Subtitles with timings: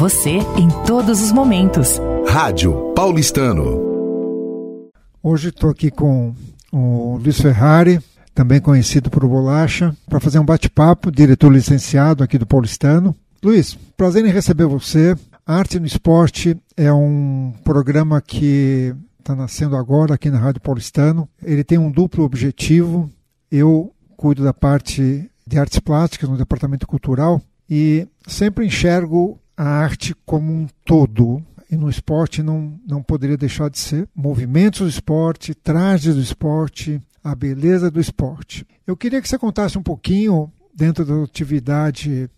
[0.00, 2.00] você em todos os momentos.
[2.26, 4.88] Rádio Paulistano.
[5.22, 6.34] Hoje estou aqui com
[6.72, 8.00] o Luiz Ferrari,
[8.34, 13.14] também conhecido por Bolacha, para fazer um bate-papo, diretor licenciado aqui do Paulistano.
[13.44, 15.14] Luiz, prazer em receber você.
[15.46, 21.28] Arte no Esporte é um programa que está nascendo agora aqui na Rádio Paulistano.
[21.42, 23.10] Ele tem um duplo objetivo.
[23.52, 27.38] Eu cuido da parte de artes plásticas no departamento cultural
[27.68, 31.42] e sempre enxergo a arte como um todo.
[31.70, 34.08] E no esporte não, não poderia deixar de ser.
[34.16, 38.66] Movimentos do esporte, trajes do esporte, a beleza do esporte.
[38.86, 42.30] Eu queria que você contasse um pouquinho, dentro da atividade,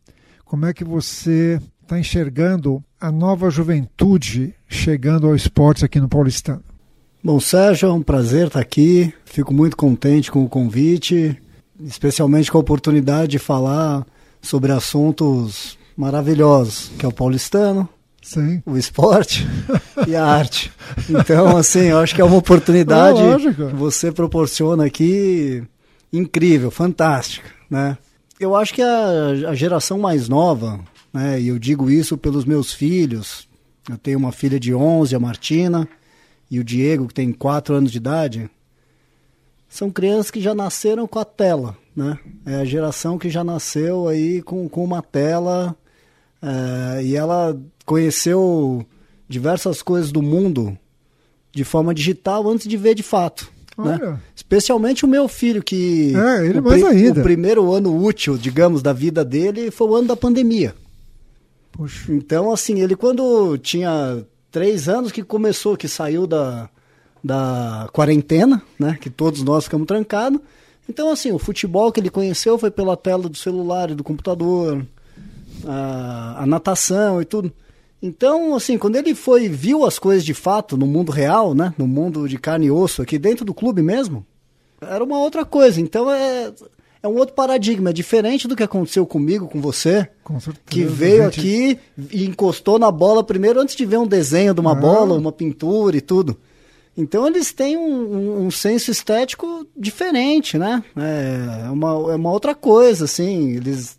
[0.45, 6.65] como é que você está enxergando a nova juventude chegando ao esporte aqui no Paulistano.
[7.23, 9.15] Bom, Sérgio, é um prazer estar aqui.
[9.25, 11.41] Fico muito contente com o convite,
[11.81, 14.05] especialmente com a oportunidade de falar
[14.43, 17.89] sobre assuntos maravilhosos, que é o paulistano,
[18.23, 18.63] Sim.
[18.65, 19.47] o esporte
[20.07, 20.73] e a arte.
[21.09, 25.63] Então, assim, eu acho que é uma oportunidade é que você proporciona aqui
[26.13, 27.99] incrível, fantástica, né?
[28.39, 30.81] Eu acho que a, a geração mais nova,
[31.13, 33.49] né, e eu digo isso pelos meus filhos,
[33.89, 35.89] eu tenho uma filha de 11, a Martina,
[36.51, 38.51] e o Diego, que tem 4 anos de idade,
[39.69, 42.19] são crianças que já nasceram com a tela, né?
[42.45, 45.75] É a geração que já nasceu aí com, com uma tela
[46.43, 48.85] é, e ela conheceu
[49.29, 50.77] diversas coisas do mundo
[51.53, 53.51] de forma digital antes de ver de fato.
[53.79, 54.19] Né?
[54.35, 57.21] Especialmente o meu filho, que é, ele o, mais ainda.
[57.21, 60.75] o primeiro ano útil, digamos, da vida dele foi o ano da pandemia.
[61.71, 62.13] Puxa.
[62.13, 66.69] Então, assim, ele quando tinha três anos que começou, que saiu da,
[67.25, 68.99] da quarentena, né?
[69.01, 70.39] Que todos nós ficamos trancados.
[70.89, 74.85] Então, assim, o futebol que ele conheceu foi pela tela do celular e do computador,
[75.67, 77.53] a, a natação e tudo.
[78.03, 81.73] Então, assim, quando ele foi viu as coisas de fato no mundo real, né?
[81.79, 84.27] No mundo de carne e osso, aqui dentro do clube mesmo,
[84.81, 85.81] era uma outra coisa.
[85.81, 86.53] Então é,
[87.03, 90.65] é um outro paradigma, é diferente do que aconteceu comigo, com você, Com certeza.
[90.69, 91.79] que veio gente- aqui
[92.11, 94.75] e encostou na bola primeiro antes de ver um desenho de uma Ah.
[94.75, 96.37] bola, uma pintura e tudo.
[96.99, 100.83] Então eles têm um, um- um senso estético diferente, né?
[100.97, 103.53] É uma, é uma outra coisa, assim.
[103.53, 103.97] Eles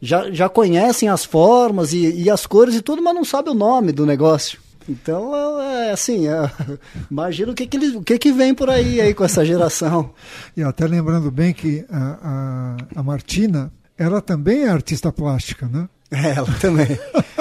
[0.00, 3.56] já, já conhecem as formas e, e as cores e tudo, mas não sabem o
[3.56, 4.60] nome do negócio.
[4.88, 6.50] Então, é, é assim, é,
[7.10, 10.10] imagina o que que, eles, o que que vem por aí, aí com essa geração.
[10.56, 15.88] E até lembrando bem que a, a, a Martina, ela também é artista plástica, né?
[16.10, 16.98] É, ela também.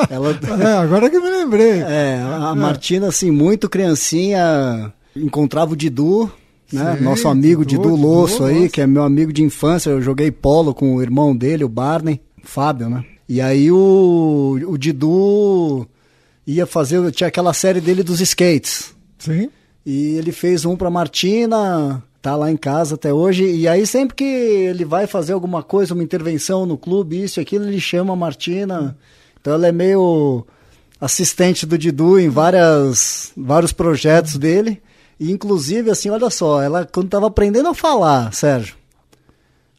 [0.09, 1.79] Ela, É, agora que me lembrei.
[1.79, 6.29] É, a Martina, assim, muito criancinha, encontrava o Didu,
[6.71, 6.97] né?
[6.97, 9.89] Sim, Nosso amigo Didu, Didu, Losso aí, que é meu amigo de infância.
[9.89, 13.03] Eu joguei polo com o irmão dele, o Barney, Fábio, né?
[13.27, 15.85] E aí o, o Didu
[16.45, 18.95] ia fazer, tinha aquela série dele dos skates.
[19.19, 19.49] Sim.
[19.85, 23.43] E ele fez um pra Martina, tá lá em casa até hoje.
[23.43, 27.41] E aí sempre que ele vai fazer alguma coisa, uma intervenção no clube, isso e
[27.41, 28.97] aquilo, ele chama a Martina.
[29.39, 30.45] Então ela é meio
[31.01, 34.81] assistente do Didu em várias, vários projetos dele.
[35.19, 38.75] E inclusive, assim, olha só, ela quando tava aprendendo a falar, Sérgio,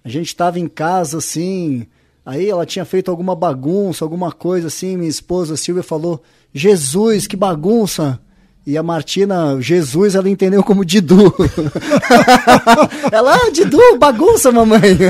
[0.04, 1.86] a gente tava em casa, assim,
[2.28, 6.22] aí ela tinha feito alguma bagunça, alguma coisa assim, minha esposa Silvia falou,
[6.52, 8.20] Jesus, que bagunça!
[8.66, 11.32] E a Martina, Jesus, ela entendeu como Didu.
[13.10, 14.98] ela, ah, Didu, bagunça, mamãe.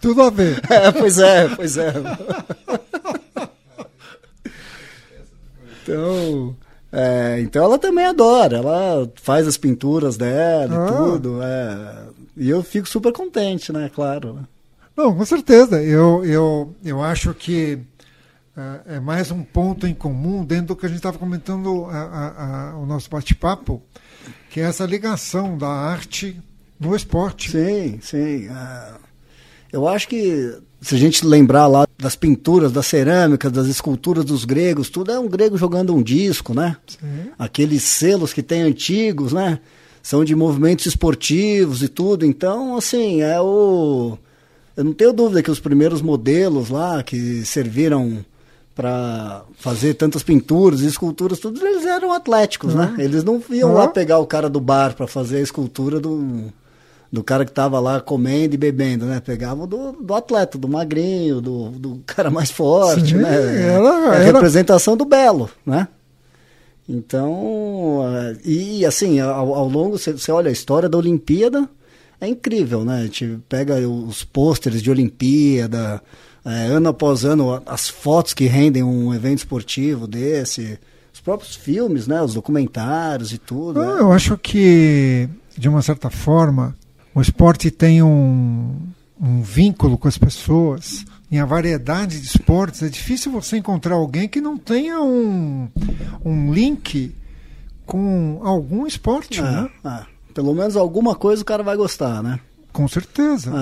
[0.00, 0.60] Tudo a ver.
[0.70, 1.92] É, pois é, pois é.
[5.82, 6.54] Então,
[6.92, 10.86] é, então ela também adora, ela faz as pinturas dela Ah.
[10.86, 11.40] e tudo.
[11.42, 12.19] é.
[12.40, 13.90] E eu fico super contente, né?
[13.94, 14.46] Claro.
[14.96, 15.82] Não, com certeza.
[15.82, 17.78] Eu, eu, eu acho que
[18.56, 21.96] eh, é mais um ponto em comum dentro do que a gente estava comentando a,
[21.98, 23.80] a- a- o nosso bate-papo,
[24.50, 26.40] que é essa ligação da arte
[26.78, 27.50] no esporte.
[27.52, 28.48] Sim, sim.
[28.48, 28.92] é.
[29.72, 34.44] eu acho que se a gente lembrar lá das pinturas, das cerâmicas, das esculturas dos
[34.46, 36.76] gregos, tudo é um grego jogando um disco, né?
[36.86, 37.30] Sim.
[37.38, 39.60] Aqueles selos que tem antigos, né?
[40.02, 42.24] São de movimentos esportivos e tudo.
[42.24, 44.16] Então, assim, é o.
[44.76, 48.24] Eu não tenho dúvida que os primeiros modelos lá que serviram
[48.74, 52.94] para fazer tantas pinturas e esculturas, tudo eles eram atléticos, né?
[52.98, 53.88] Eles não iam lá Ah.
[53.88, 56.44] pegar o cara do bar para fazer a escultura do,
[57.12, 59.20] do cara que tava lá comendo e bebendo, né?
[59.20, 63.74] Pegavam do, do atleta, do magrinho, do, do cara mais forte, Sim, né?
[63.74, 65.86] ela- é a representação do belo, né?
[66.90, 71.68] Então, eh, e assim, ao, ao longo, você, olha a história da Olimpíada,
[72.20, 72.98] é incrível, né?
[72.98, 76.02] A gente pega os pôsteres de Olimpíada,
[76.44, 80.78] é, ano após ano, as fotos que rendem um evento esportivo desse,
[81.12, 83.80] os próprios filmes, né, os documentários e tudo.
[83.80, 84.00] Né?
[84.00, 86.74] Eu acho que, de uma certa forma,
[87.14, 88.74] o esporte tem um,
[89.20, 91.04] um vínculo com as pessoas.
[91.30, 95.68] Em a variedade de esportes, é difícil você encontrar alguém que não tenha um,
[96.24, 97.14] um link
[97.86, 99.68] com algum esporte, né?
[99.84, 100.06] É, é.
[100.34, 102.40] Pelo menos alguma coisa o cara vai gostar, né?
[102.72, 103.52] Com certeza.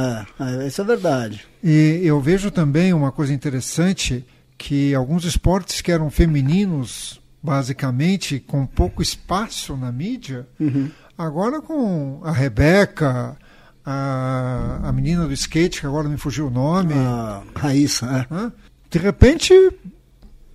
[0.40, 1.44] É, é, isso é verdade.
[1.64, 4.24] E eu vejo também uma coisa interessante
[4.56, 10.90] que alguns esportes que eram femininos, basicamente, com pouco espaço na mídia, Uhum.
[11.16, 13.36] agora com a Rebeca,
[13.84, 18.34] a, a menina do skate, que agora me fugiu o nome, A Raíssa, é.
[18.34, 18.52] né?
[18.90, 19.52] de repente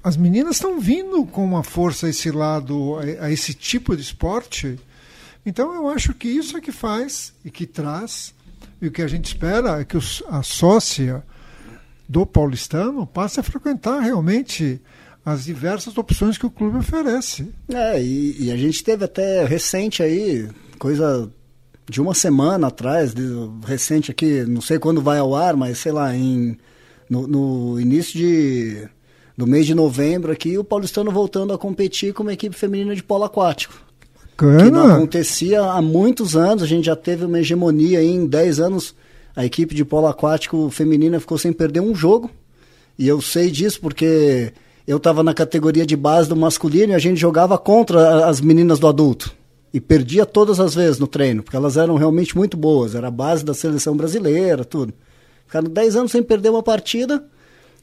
[0.04, 4.02] as meninas estão vindo com uma força a esse lado, a, a esse tipo de
[4.02, 4.78] esporte.
[5.46, 8.34] Então eu acho que isso é que faz e que traz,
[8.82, 11.24] e o que a gente espera é que os, a sócia
[12.08, 14.82] do paulistano passe a frequentar realmente
[15.26, 17.50] as diversas opções que o clube oferece.
[17.70, 21.32] É, e, e a gente teve até recente aí, coisa
[21.90, 23.24] de uma semana atrás, de-
[23.66, 26.58] recente aqui, não sei quando vai ao ar, mas sei lá, em,
[27.10, 28.88] no, no início de,
[29.38, 33.04] do mês de novembro aqui, o paulistano voltando a competir com uma equipe feminina de
[33.04, 33.74] polo aquático.
[34.38, 34.96] que não Bacana.
[34.96, 36.64] acontecia há muitos anos.
[36.64, 38.96] A gente já teve uma hegemonia aí em 10 anos.
[39.36, 42.30] A equipe de polo aquático feminina ficou sem perder um jogo.
[42.98, 44.54] E eu sei disso porque
[44.88, 48.80] eu estava na categoria de base do masculino e a gente jogava contra as meninas
[48.80, 49.34] do adulto.
[49.74, 52.94] E perdia todas as vezes no treino, porque elas eram realmente muito boas.
[52.94, 54.94] Era a base da seleção brasileira, tudo.
[55.48, 57.24] Ficaram 10 anos sem perder uma partida.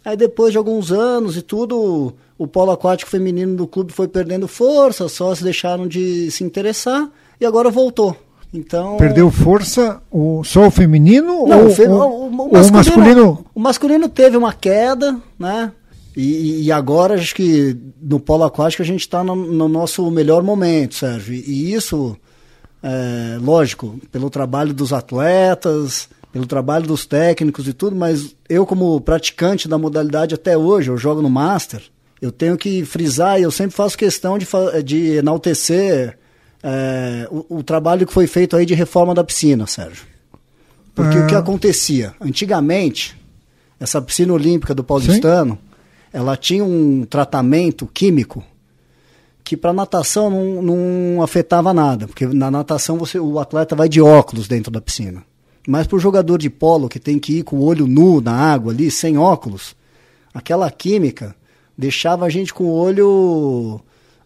[0.04, 4.46] Aí depois de alguns anos e tudo, o polo aquático feminino do clube foi perdendo
[4.48, 7.10] força, só se deixaram de se interessar
[7.40, 8.16] e agora voltou.
[8.52, 12.72] Então Perdeu força o, só o feminino não, ou, o, fe- o- o ou o
[12.72, 13.44] masculino?
[13.54, 15.70] o masculino teve uma queda, né?
[16.20, 20.42] E, e agora acho que no polo aquático a gente está no, no nosso melhor
[20.42, 21.32] momento, Sérgio.
[21.32, 22.14] E, isso,
[22.82, 29.00] é, lógico, pelo trabalho dos atletas, pelo trabalho dos técnicos e tudo, mas eu como
[29.00, 31.82] praticante da modalidade até hoje, eu jogo no Master,
[32.20, 34.46] eu tenho que frisar e eu sempre faço questão de,
[34.84, 36.18] de enaltecer
[36.62, 40.04] é, o, o trabalho que foi feito aí de reforma da piscina, Sérgio.
[40.94, 41.24] Porque Ah.
[41.24, 42.14] o que acontecia?
[42.20, 43.16] Antigamente,
[43.78, 45.58] essa piscina olímpica do paulistano,
[46.12, 48.42] ela tinha um tratamento químico
[49.42, 54.00] que para natação não, não afetava nada, porque na natação você, o atleta vai de
[54.00, 55.24] óculos dentro da piscina.
[55.66, 58.32] Mas para o jogador de polo que tem que ir com o olho nu na
[58.32, 59.74] água ali, sem óculos,
[60.32, 61.34] aquela química
[61.76, 63.80] deixava a gente com o olho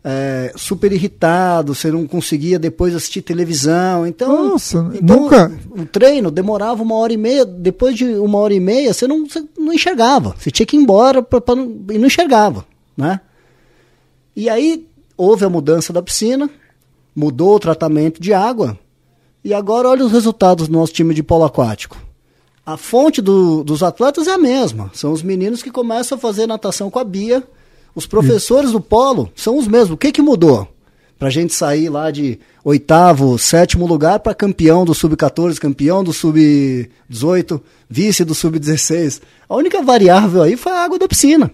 [0.06, 4.06] é, super irritado, você não conseguia depois assistir televisão.
[4.06, 8.52] Então, Nossa, então nunca- o treino demorava uma hora e meia, depois de uma hora
[8.52, 11.74] e meia você não, você não enxergava, você tinha que ir embora pra, pra não,
[11.90, 12.66] e não enxergava,
[12.96, 13.20] né?
[14.36, 14.86] E aí
[15.16, 16.50] houve a mudança da piscina,
[17.16, 18.78] mudou o tratamento de água,
[19.42, 21.96] e agora olha os resultados do nosso time de polo aquático.
[22.66, 26.46] A fonte do- dos atletas é a mesma, são os meninos que começam a fazer
[26.46, 27.42] natação com a Bia,
[27.94, 29.92] os professores do polo são os mesmos.
[29.92, 30.68] O que, que mudou?
[31.18, 37.60] Pra gente sair lá de oitavo, sétimo lugar para campeão do sub-14, campeão do sub-18,
[37.88, 39.20] vice do sub-16.
[39.48, 41.50] A única variável aí foi a água da piscina.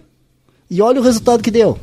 [0.69, 1.77] E olha o resultado que deu.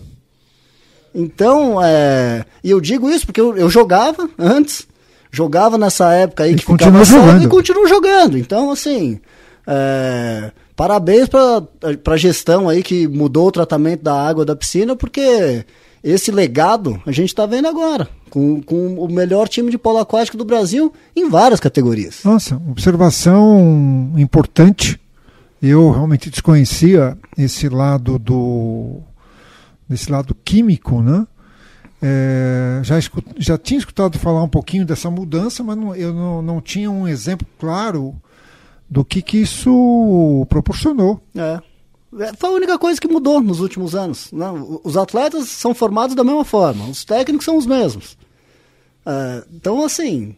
[1.15, 4.87] Então, é, e eu digo isso porque eu, eu jogava antes,
[5.31, 7.45] jogava nessa época aí E que continua ficava jogando.
[7.45, 8.39] e continuo jogando.
[8.39, 9.21] Então, assim,
[9.67, 15.65] é, parabéns para a gestão aí que mudou o tratamento da água da piscina, porque
[16.05, 20.37] esse legado a gente está vendo agora, com, com o melhor time de polo aquático
[20.37, 22.21] do Brasil em várias categorias.
[22.25, 25.01] Nossa, observação importante.
[25.61, 29.01] Eu realmente desconhecia esse lado do
[29.89, 31.27] desse lado químico, né?
[32.01, 36.41] É, já, escu- já tinha escutado falar um pouquinho dessa mudança, mas não- eu não,
[36.41, 38.15] não tinha um exemplo claro
[38.89, 41.21] do que, que isso proporcionou.
[41.37, 41.61] É.
[42.21, 44.33] É, Foi a única coisa que mudou nos últimos anos.
[44.33, 48.17] Não, os atletas são formados da mesma forma, os técnicos são os mesmos.
[49.05, 50.35] É, então, assim,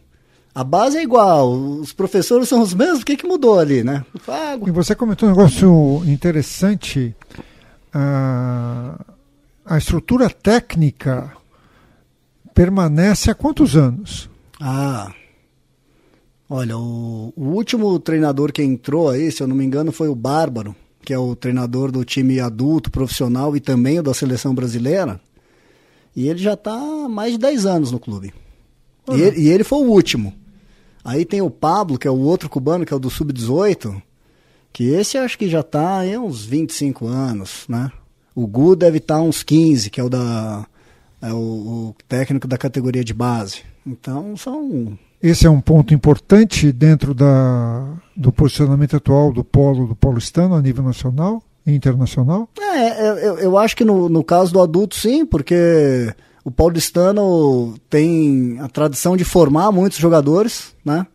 [0.53, 4.05] a base é igual, os professores são os mesmos, o que, que mudou ali, né?
[4.27, 4.71] E Água.
[4.73, 7.15] você comentou um negócio interessante.
[7.93, 11.31] A estrutura técnica
[12.53, 14.29] permanece há quantos anos?
[14.59, 15.11] Ah.
[16.53, 20.15] Olha, o, o último treinador que entrou aí, se eu não me engano, foi o
[20.15, 25.21] Bárbaro, que é o treinador do time adulto, profissional e também o da seleção brasileira.
[26.13, 28.33] E ele já está há mais de 10 anos no clube.
[29.07, 29.23] E Olha.
[29.23, 30.33] ele, e ele foi o último.
[31.05, 34.01] Aí tem o Pablo, que é o outro cubano, que é o do Sub-18.
[34.73, 37.89] Que esse acho que já está aí uns 25 anos, né?
[38.35, 40.67] O Gu deve estar tá uns 15, que é o da
[41.21, 43.59] é o, o técnico da categoria de base.
[43.87, 49.95] Então são esse é um ponto importante dentro da, do posicionamento atual do polo do
[49.95, 52.49] paulistano a nível nacional e internacional?
[52.59, 56.13] É, eu, eu acho que no, no caso do adulto sim, porque
[56.43, 61.05] o paulistano tem a tradição de formar muitos jogadores, né?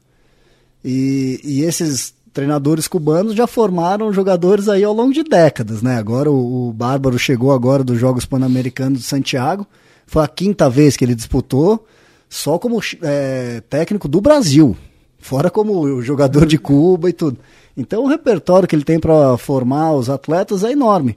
[0.84, 5.96] E, e esses treinadores cubanos já formaram jogadores aí ao longo de décadas, né?
[5.96, 9.66] Agora o, o Bárbaro chegou agora dos Jogos Pan-Americanos de Santiago,
[10.06, 11.84] foi a quinta vez que ele disputou,
[12.28, 14.76] só como é, técnico do Brasil,
[15.18, 17.38] fora como jogador de Cuba e tudo.
[17.76, 21.16] Então o repertório que ele tem para formar os atletas é enorme.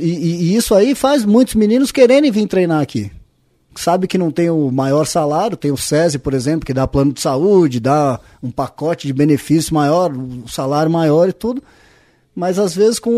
[0.00, 3.12] E, e, e, isso aí faz muitos meninos quererem vir treinar aqui
[3.78, 7.12] sabe que não tem o maior salário, tem o SESI, por exemplo, que dá plano
[7.12, 11.62] de saúde, dá um pacote de benefício maior, um salário maior e tudo.
[12.34, 13.10] Mas às vezes com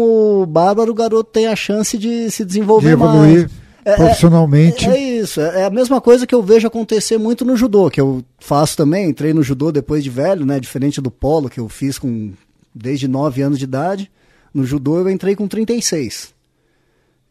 [0.43, 3.51] o Bárbaro o garoto tem a chance de se desenvolver de mais.
[3.85, 4.89] É, é, profissionalmente.
[4.89, 7.91] É, é isso, é, é, a mesma coisa que eu vejo acontecer muito no judô,
[7.91, 11.61] que eu faço também, entrei no judô depois de velho, né, diferente do polo que
[11.61, 12.33] eu fiz com
[12.75, 14.11] desde 9 anos de idade.
[14.53, 16.35] No judô eu entrei com 36.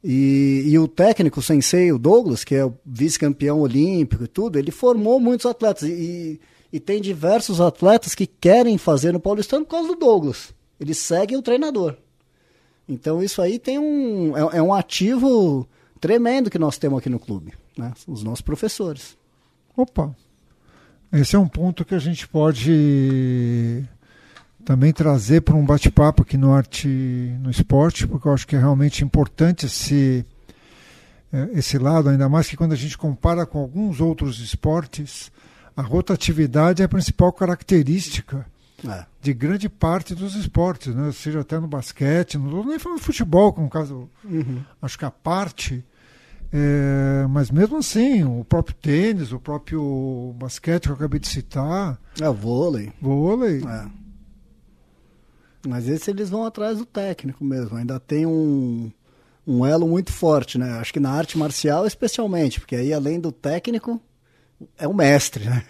[0.03, 4.57] E, e o técnico, o sensei, o Douglas, que é o vice-campeão olímpico e tudo,
[4.57, 5.83] ele formou muitos atletas.
[5.83, 6.39] E,
[6.71, 10.53] e tem diversos atletas que querem fazer no Paulistano por causa do Douglas.
[10.79, 11.95] Eles seguem o treinador.
[12.87, 15.67] Então isso aí tem um, é, é um ativo
[15.99, 17.93] tremendo que nós temos aqui no clube, né?
[18.07, 19.17] os nossos professores.
[19.75, 20.15] Opa,
[21.11, 23.83] esse é um ponto que a gente pode
[24.63, 26.87] também trazer para um bate-papo aqui no Arte
[27.41, 30.25] no Esporte, porque eu acho que é realmente importante esse,
[31.31, 35.31] é, esse lado, ainda mais que quando a gente compara com alguns outros esportes,
[35.75, 38.45] a rotatividade é a principal característica
[38.87, 39.05] é.
[39.21, 41.11] De grande parte dos esportes, né?
[41.11, 44.61] seja até no basquete, não estou nem falando futebol, como caso, uhum.
[44.81, 45.83] acho que a parte.
[46.51, 51.99] É, mas mesmo assim, o próprio tênis, o próprio basquete que eu acabei de citar.
[52.19, 52.91] É, vôlei.
[53.01, 53.61] Vôlei.
[53.63, 53.85] É.
[55.67, 57.77] Mas esse eles vão atrás do técnico mesmo.
[57.77, 58.91] Ainda tem um,
[59.45, 60.71] um elo muito forte, né?
[60.79, 64.01] Acho que na arte marcial especialmente, porque aí além do técnico
[64.77, 65.63] é o mestre, né?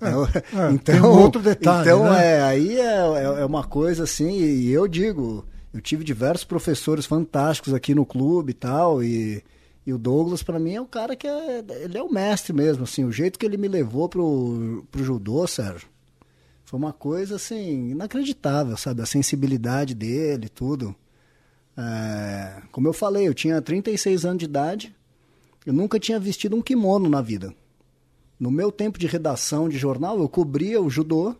[0.00, 0.08] É,
[0.66, 1.88] é, então tem um outro detalhe.
[1.88, 2.36] Então né?
[2.36, 4.38] é aí é, é, é uma coisa assim.
[4.38, 9.42] E eu digo, eu tive diversos professores fantásticos aqui no clube e tal e
[9.84, 11.64] e o Douglas, para mim, é o cara que é.
[11.82, 13.04] Ele é o mestre mesmo, assim.
[13.04, 15.88] O jeito que ele me levou pro, pro judô, Sérgio,
[16.64, 19.02] foi uma coisa assim inacreditável, sabe?
[19.02, 20.94] A sensibilidade dele, tudo.
[21.76, 24.94] É, como eu falei, eu tinha 36 anos de idade,
[25.66, 27.52] eu nunca tinha vestido um kimono na vida.
[28.42, 31.32] No meu tempo de redação de jornal, eu cobria o judô,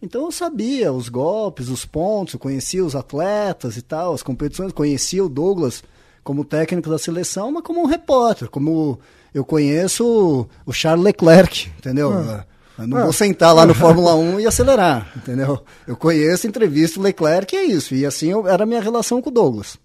[0.00, 4.70] então eu sabia os golpes, os pontos, eu conhecia os atletas e tal, as competições,
[4.70, 5.82] conhecia o Douglas
[6.22, 9.00] como técnico da seleção, mas como um repórter, como
[9.34, 12.12] eu conheço o Charles Leclerc, entendeu?
[12.12, 12.46] Ah.
[12.78, 13.02] Eu não ah.
[13.02, 15.60] vou sentar lá no Fórmula 1 e acelerar, entendeu?
[15.88, 17.96] Eu conheço, entrevisto o Leclerc e é isso.
[17.96, 19.76] E assim eu, era a minha relação com o Douglas.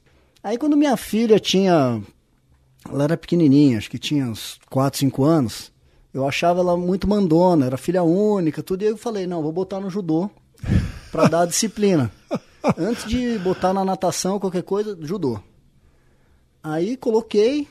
[0.44, 2.00] Aí quando minha filha tinha.
[2.88, 5.72] Ela era pequenininha, acho que tinha uns 4, 5 anos.
[6.14, 8.84] Eu achava ela muito mandona, era filha única, tudo.
[8.84, 10.30] E eu falei: não, vou botar no judô
[11.12, 12.12] para dar disciplina.
[12.78, 15.40] Antes de botar na natação, qualquer coisa, judô.
[16.62, 17.68] Aí coloquei,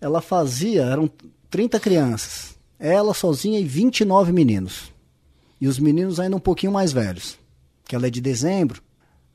[0.00, 1.10] ela fazia, eram
[1.50, 4.92] 30 crianças ela sozinha e 29 meninos.
[5.60, 7.38] E os meninos ainda um pouquinho mais velhos,
[7.84, 8.82] que ela é de dezembro.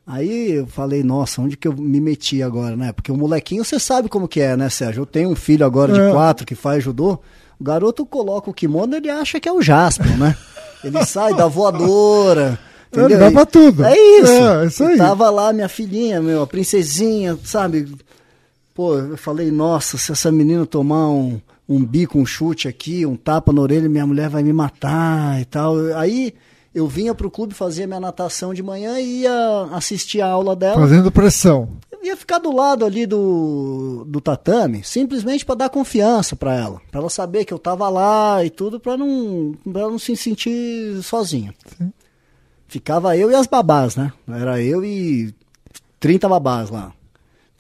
[0.06, 2.92] Aí eu falei, nossa, onde que eu me meti agora, né?
[2.92, 5.02] Porque o molequinho, você sabe como que é, né, Sérgio?
[5.02, 6.12] Eu tenho um filho agora de é.
[6.12, 7.20] quatro que faz judô.
[7.60, 10.36] O garoto coloca o kimono, ele acha que é o Jasper, né?
[10.84, 12.60] Ele sai da voadora.
[12.90, 13.20] É, entendeu?
[13.20, 13.84] Dá pra tudo.
[13.84, 14.32] É isso.
[14.32, 14.98] É, isso aí.
[14.98, 17.94] tava lá minha filhinha, meu, a princesinha, sabe?
[18.74, 23.18] Pô, eu falei, nossa, se essa menina tomar um, um bico, um chute aqui, um
[23.18, 25.76] tapa na orelha, minha mulher vai me matar e tal.
[25.98, 26.34] Aí
[26.74, 30.80] eu vinha pro clube, fazia minha natação de manhã e ia assistir a aula dela.
[30.80, 31.68] Fazendo pressão.
[32.00, 36.82] Eu ia ficar do lado ali do, do tatame, simplesmente para dar confiança para ela,
[36.92, 41.02] para ela saber que eu tava lá e tudo, para não, pra não se sentir
[41.04, 41.54] sozinha.
[41.78, 41.92] Sim.
[42.68, 44.12] Ficava eu e as babás, né?
[44.28, 45.34] Era eu e
[46.00, 46.94] 30 babás lá,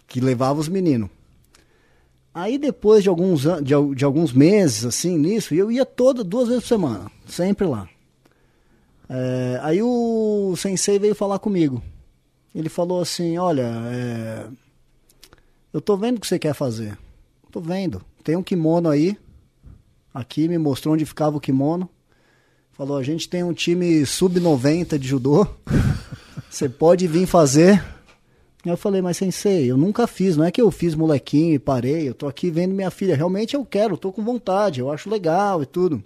[0.07, 1.09] que levavam os meninos.
[2.33, 6.63] Aí depois de alguns, de, de alguns meses, assim, nisso, eu ia toda, duas vezes
[6.63, 7.89] por semana, sempre lá.
[9.09, 11.81] É, aí o sensei veio falar comigo.
[12.57, 14.47] Ele falou assim, olha, é,
[15.71, 16.97] eu tô vendo o que você quer fazer.
[17.51, 18.01] Tô vendo.
[18.23, 19.15] Tem um kimono aí.
[20.11, 21.87] Aqui me mostrou onde ficava o kimono.
[22.71, 25.45] Falou, a gente tem um time sub-90 de judô.
[26.49, 27.85] você pode vir fazer.
[28.65, 32.09] Eu falei, mas sensei, eu nunca fiz, não é que eu fiz molequinho e parei,
[32.09, 35.63] eu tô aqui vendo minha filha, realmente eu quero, tô com vontade, eu acho legal
[35.63, 36.03] e tudo.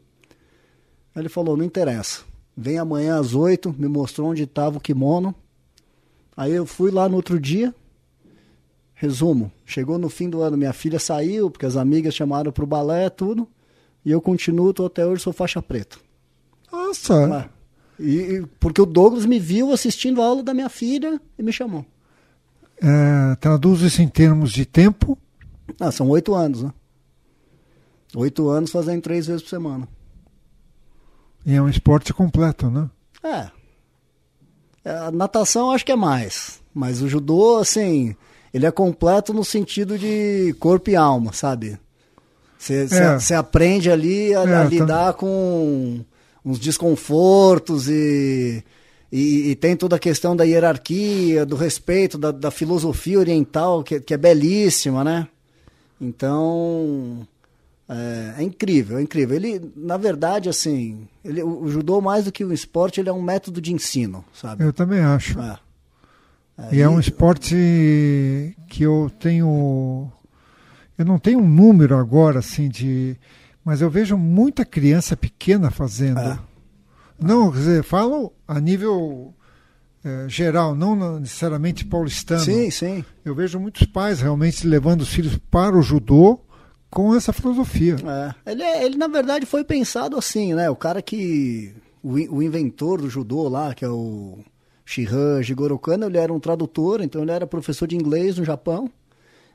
[1.16, 2.22] Aí ele falou, não interessa,
[2.56, 5.34] vem amanhã às oito, me mostrou onde estava o kimono.
[6.36, 7.74] Aí eu fui lá no outro dia,
[8.94, 13.10] resumo, chegou no fim do ano, minha filha saiu, porque as amigas chamaram pro balé,
[13.10, 13.48] tudo,
[14.06, 15.98] e eu continuo, tô até hoje, sou faixa preta.
[16.72, 17.50] Nossa!
[18.00, 21.52] E, e- porque o Douglas me viu assistindo a aula da minha filha e me
[21.52, 21.86] chamou.
[22.82, 25.18] É, traduz isso em termos de tempo.
[25.80, 26.74] Ah, são oito anos, né?
[28.16, 29.88] Oito anos fazendo três vezes por semana.
[31.46, 32.90] E é um esporte completo, né?
[33.24, 33.50] É.
[34.84, 36.60] É, A natação acho que é mais.
[36.74, 38.16] Mas o judô, assim,
[38.54, 41.78] ele é completo no sentido de corpo e alma, sabe?
[42.58, 42.88] Você
[43.32, 43.36] É.
[43.36, 46.00] aprende ali a, É, a tá- lidar com
[46.46, 48.64] uns desconfortos e,
[49.12, 54.00] e, e tem toda a questão da hierarquia, do respeito, da, da filosofia oriental, que,
[54.00, 55.28] que é belíssima, né?
[56.00, 57.28] Então,
[57.92, 59.36] é, é incrível, é incrível.
[59.36, 63.22] Ele, na verdade, assim, ele, o, judô, mais do que um esporte, ele é um
[63.22, 64.64] método de ensino, sabe?
[64.64, 65.38] Eu também acho.
[65.42, 65.60] É.
[66.72, 70.10] E é um esporte que eu tenho.
[70.98, 73.18] Eu não tenho um número agora, assim, de.
[73.64, 76.20] Mas eu vejo muita criança pequena fazendo.
[76.20, 76.40] É.
[77.20, 79.34] Não, quer dizer, falo a nível
[80.04, 82.42] eh, geral, não necessariamente paulistano.
[82.42, 83.06] Sim, sim.
[83.24, 86.40] Eu vejo muitos pais realmente levando os filhos para o judô
[86.92, 87.96] com essa filosofia.
[88.46, 88.52] É.
[88.52, 90.70] Ele, é- ele, na verdade, foi pensado assim, né?
[90.70, 91.74] O cara que.
[92.04, 94.40] O, o inventor do judô lá, que é o
[94.86, 98.90] Shihan Jigoro ele era um tradutor, então ele era professor de inglês no Japão.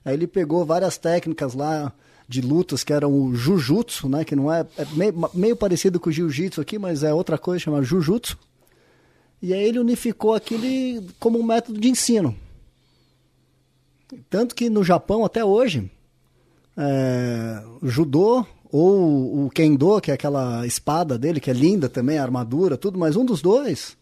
[0.05, 1.93] Aí ele pegou várias técnicas lá
[2.29, 4.25] de lutas que eram o Jujutsu, né?
[4.25, 7.65] Que não é, é meio, meio parecido com o Jiu-Jitsu aqui, mas é outra coisa,
[7.65, 8.39] chama Jujutsu.
[9.43, 10.63] E aí ele unificou aquilo
[11.19, 12.35] como um método de ensino.
[14.31, 15.91] Tanto que no Japão, até hoje,
[16.77, 22.23] é, judô ou o kendo, que é aquela espada dele, que é linda também, a
[22.23, 23.97] armadura, tudo, mas um dos dois,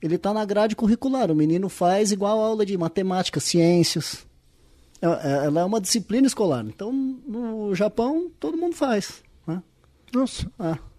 [0.00, 1.30] ele tá na grade curricular.
[1.30, 4.24] O menino faz igual aula de matemática, ciências.
[5.02, 6.64] É- é- Ela é uma disciplina escolar.
[6.66, 9.22] Então, no Japão, todo mundo faz.
[9.46, 9.62] Né?
[10.12, 10.93] Nossa, É.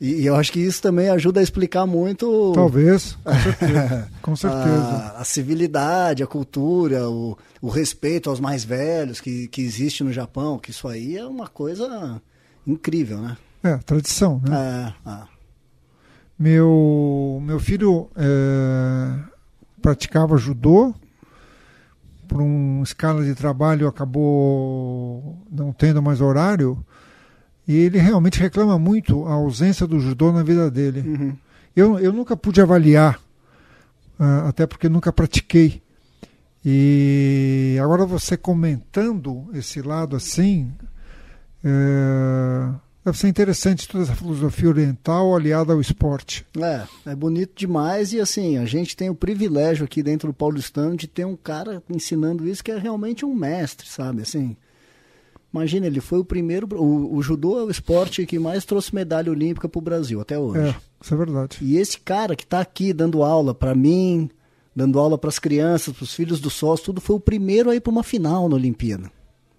[0.00, 4.08] E, e eu acho que isso também ajuda a explicar muito talvez, com certeza.
[4.22, 5.14] com certeza.
[5.16, 10.12] a, a civilidade, a cultura, o, o respeito aos mais velhos que, que existe no
[10.12, 12.20] Japão, que isso aí é uma coisa
[12.66, 13.36] incrível, né?
[13.62, 14.94] É, tradição, né?
[15.06, 15.38] É, é.
[16.38, 19.18] Meu, meu filho eh,
[19.82, 20.94] praticava judô,
[22.28, 26.78] por uma escala de trabalho acabou não tendo mais horário,
[27.68, 31.00] e ele realmente reclama muito a ausência do judô na vida dele.
[31.06, 31.36] Uhum.
[31.76, 33.20] Eu, eu nunca pude avaliar,
[34.18, 35.82] ah, até porque nunca pratiquei.
[36.64, 40.72] E agora você comentando esse lado assim,
[41.62, 42.70] eh,
[43.04, 46.44] deve ser interessante toda essa filosofia oriental aliada ao esporte.
[46.58, 50.96] É, é bonito demais e assim, a gente tem o privilégio aqui dentro do Paulistano
[50.96, 54.22] de ter um cara ensinando isso que é realmente um mestre, sabe?
[54.22, 54.56] Assim,
[55.52, 59.30] imagina, ele foi o primeiro, o, o judô é o esporte que mais trouxe medalha
[59.30, 60.60] olímpica pro Brasil até hoje.
[60.60, 61.58] É, isso é verdade.
[61.60, 64.30] E esse cara que está aqui dando aula para mim,
[64.74, 67.74] dando aula para as crianças, para os filhos do sócio, tudo foi o primeiro a
[67.74, 69.10] ir para uma final na Olimpíada.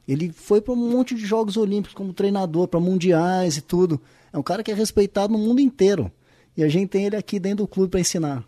[0.08, 4.02] Ele foi para um monte de Jogos Olímpicos como treinador, para mundiais e tudo.
[4.34, 6.12] É um cara que é respeitado no mundo inteiro.
[6.58, 8.44] E a gente tem ele aqui dentro do clube para ensinar.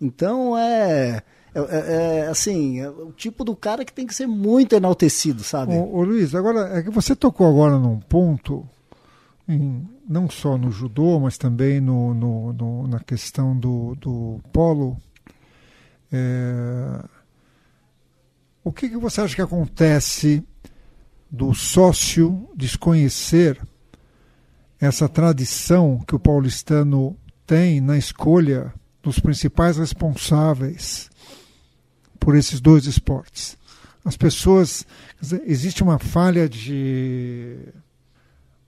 [0.00, 1.22] Então é,
[1.54, 5.42] é, é- é, assim, é o tipo do cara que tem que ser muito enaltecido,
[5.44, 5.74] sabe?
[5.74, 8.66] Ô, ô, Luiz, agora é que você tocou agora num ponto,
[9.48, 14.96] em- não só no judô, mas também no, no- no- na questão do, do polo.
[16.10, 17.04] É,
[18.64, 20.42] o que, que você acha que acontece
[21.30, 23.58] do sócio desconhecer
[24.80, 31.10] essa tradição que o paulistano tem na escolha dos principais responsáveis
[32.22, 33.58] por esses dois esportes?
[34.04, 34.86] As pessoas.
[35.46, 37.58] existe uma falha de.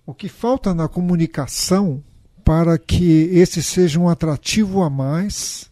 [0.06, 2.02] O que falta na comunicação
[2.44, 5.70] para que esse seja um atrativo a mais,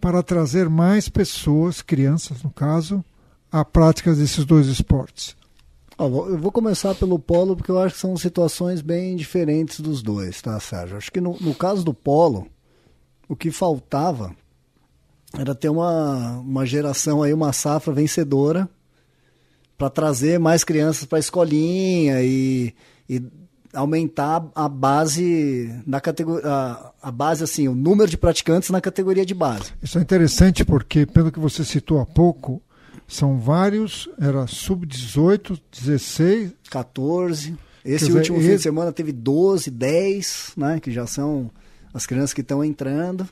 [0.00, 3.04] para trazer mais pessoas, crianças no caso,
[3.50, 5.36] à prática desses dois esportes?
[5.98, 10.40] Eu vou começar pelo polo porque eu acho que são situações bem diferentes dos dois,
[10.40, 10.96] tá, Sérgio?
[10.96, 12.46] Acho que no, no caso do polo,
[13.28, 14.34] o que faltava
[15.38, 18.68] era ter uma, uma geração aí, uma safra vencedora
[19.76, 22.74] para trazer mais crianças para a escolinha e,
[23.08, 23.22] e
[23.72, 29.24] aumentar a base na categoria, a, a, base assim, o número de praticantes na categoria
[29.24, 29.72] de base.
[29.82, 32.62] Isso é interessante porque, pelo que você citou há pouco,
[33.08, 37.56] são vários, era sub-18, 16, 14.
[37.84, 41.50] Esse dizer, último fim de semana teve 12, 10, né, que já são
[41.92, 43.28] as crianças que estão entrando.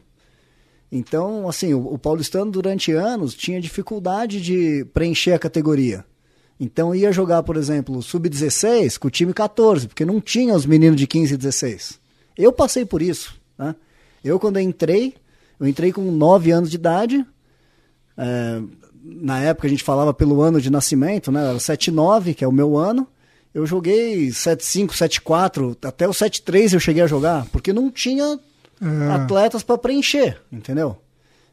[0.93, 6.05] Então, assim, o, o paulistano durante anos tinha dificuldade de preencher a categoria.
[6.61, 10.99] Então ia jogar, por exemplo, sub-16 com o time 14, porque não tinha os meninos
[10.99, 11.99] de 15 e 16.
[12.37, 13.35] Eu passei por isso.
[13.59, 13.75] Né?
[14.23, 15.15] Eu, quando entrei,
[15.59, 17.25] eu entrei com 9 anos de idade.
[18.15, 18.61] É,
[19.03, 21.49] na época a gente falava pelo ano de nascimento, né?
[21.49, 23.09] Era 7-9, que é o meu ano.
[23.55, 28.39] Eu joguei 7-5, 7-4, até o 7-3 eu cheguei a jogar, porque não tinha
[28.81, 29.13] é.
[29.13, 30.97] atletas para preencher, entendeu?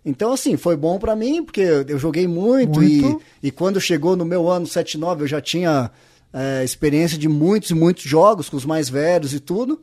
[0.05, 3.21] Então, assim, foi bom para mim, porque eu joguei muito, muito.
[3.43, 5.91] E, e quando chegou no meu ano 7-9, eu já tinha
[6.31, 9.81] é, experiência de muitos e muitos jogos com os mais velhos e tudo.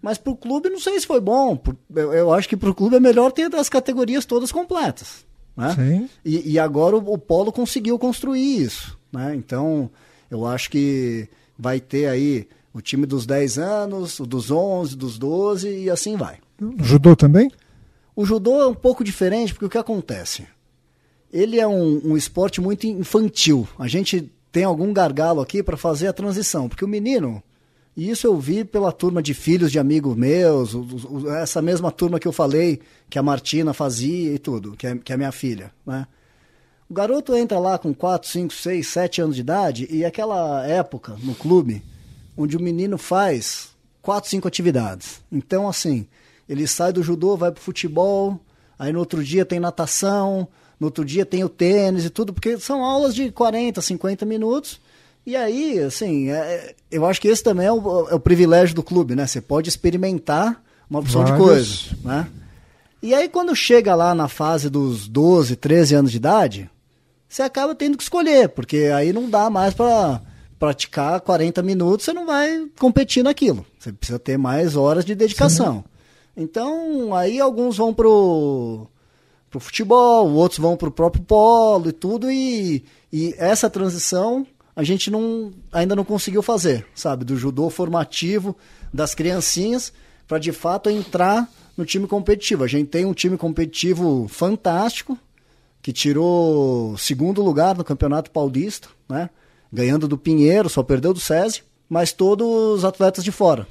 [0.00, 1.60] Mas pro clube, não sei se foi bom.
[1.94, 5.26] Eu, eu acho que pro clube é melhor ter as categorias todas completas.
[5.56, 5.74] Né?
[5.74, 6.10] Sim.
[6.24, 8.96] E, e agora o, o, Polo conseguiu construir isso.
[9.12, 9.34] Né?
[9.34, 9.90] Então,
[10.30, 11.28] eu acho que
[11.58, 16.16] vai ter aí o time dos 10 anos, o dos 11, dos 12 e assim
[16.16, 16.38] vai.
[16.78, 17.50] Judô também?
[18.14, 20.46] O judô é um pouco diferente, porque o que acontece?
[21.32, 23.68] Ele é um, um esporte muito infantil.
[23.78, 27.42] A gente tem algum gargalo aqui para fazer a transição, porque o menino,
[27.94, 30.70] e isso eu vi pela turma de filhos de amigos meus,
[31.42, 35.12] essa mesma turma que eu falei, que a Martina fazia e tudo, que é, que
[35.12, 36.06] é minha filha, né?
[36.88, 41.16] O garoto entra lá com 4, 5, 6, 7 anos de idade e aquela época
[41.20, 41.82] no clube
[42.36, 43.70] onde o menino faz
[44.02, 45.20] 4, 5 atividades.
[45.32, 46.06] Então, assim,
[46.48, 48.40] ele sai do judô, vai pro futebol,
[48.78, 52.58] aí no outro dia tem natação, no outro dia tem o tênis e tudo, porque
[52.58, 54.80] são aulas de 40, 50 minutos.
[55.26, 58.82] E aí, assim, é, eu acho que esse também é o, é o, privilégio do
[58.82, 59.26] clube, né?
[59.26, 61.38] Você pode experimentar uma opção Vários.
[61.38, 62.28] de coisas, né?
[63.02, 66.70] E aí, quando chega lá na fase dos 12, 13 anos de idade,
[67.28, 70.20] você acaba tendo que escolher, porque aí não dá mais para
[70.58, 73.66] praticar 40 minutos, você não vai competir naquilo.
[73.78, 75.78] Você precisa ter mais horas de dedicação.
[75.78, 75.95] Sim.
[76.36, 78.86] Então, aí alguns vão pro,
[79.50, 85.10] pro futebol, outros vão pro próprio polo e tudo, e, e essa transição a gente
[85.10, 87.24] não, ainda não conseguiu fazer, sabe?
[87.24, 88.54] Do judô formativo
[88.92, 89.90] das criancinhas
[90.28, 92.64] para de fato entrar no time competitivo.
[92.64, 95.18] A gente tem um time competitivo fantástico,
[95.80, 99.30] que tirou segundo lugar no Campeonato Paulista, né?
[99.72, 103.66] Ganhando do Pinheiro, só perdeu do SESI, mas todos os atletas de fora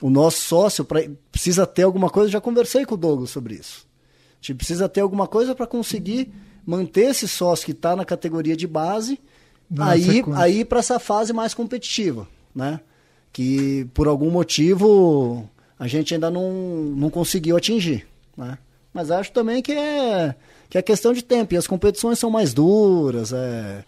[0.00, 2.30] o nosso sócio pra, precisa ter alguma coisa.
[2.30, 3.86] Já conversei com o Douglas sobre isso.
[4.34, 6.32] A gente precisa ter alguma coisa para conseguir
[6.64, 9.18] manter esse sócio que está na categoria de base
[9.78, 12.80] aí, aí para essa fase mais competitiva, né?
[13.32, 16.52] Que por algum motivo a gente ainda não,
[16.96, 18.06] não conseguiu atingir,
[18.36, 18.58] né?
[18.92, 20.34] Mas acho também que é,
[20.70, 21.54] que é questão de tempo.
[21.54, 23.84] E as competições são mais duras, é...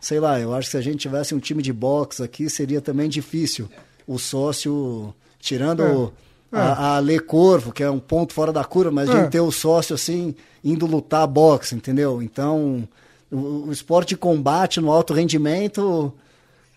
[0.00, 2.80] Sei lá, eu acho que se a gente tivesse um time de boxe aqui, seria
[2.80, 3.70] também difícil
[4.06, 5.14] o sócio
[5.44, 6.10] Tirando
[6.50, 6.56] é.
[6.58, 9.28] A, a Lê Corvo, que é um ponto fora da curva, mas a gente é.
[9.28, 12.22] ter o sócio assim, indo lutar boxe, entendeu?
[12.22, 12.88] Então,
[13.30, 16.14] o, o esporte de combate no alto rendimento.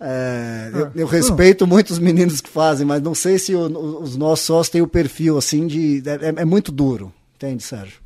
[0.01, 0.91] É, eu, é.
[0.95, 1.73] eu, respeito não.
[1.75, 4.87] muito os meninos que fazem, mas não sei se o, os nossos sócios têm o
[4.87, 6.03] perfil assim de.
[6.05, 8.01] É, é, muito duro, entende, Sérgio?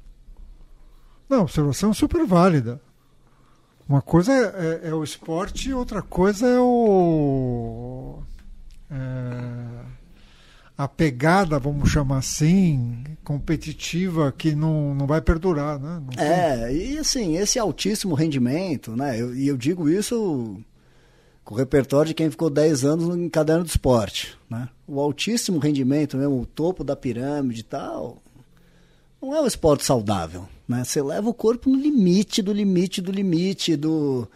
[1.28, 2.80] Não, observação super válida.
[3.90, 8.20] Uma coisa é, é, é o esporte, outra coisa é o.
[8.92, 9.71] É,
[10.78, 16.02] a pegada, vamos chamar assim, competitiva que não, não vai perdurar, né?
[16.02, 16.94] Não é, tem...
[16.94, 19.20] e assim, esse altíssimo rendimento, né?
[19.20, 20.58] Eu, e eu digo isso
[21.44, 24.70] com o repertório de quem ficou 10 anos em caderno do esporte, né?
[24.88, 28.22] O altíssimo rendimento mesmo, o topo da pirâmide e tal,
[29.22, 30.84] não é um esporte saudável, né?
[30.84, 34.28] Você leva o corpo no limite, do limite, do limite, do,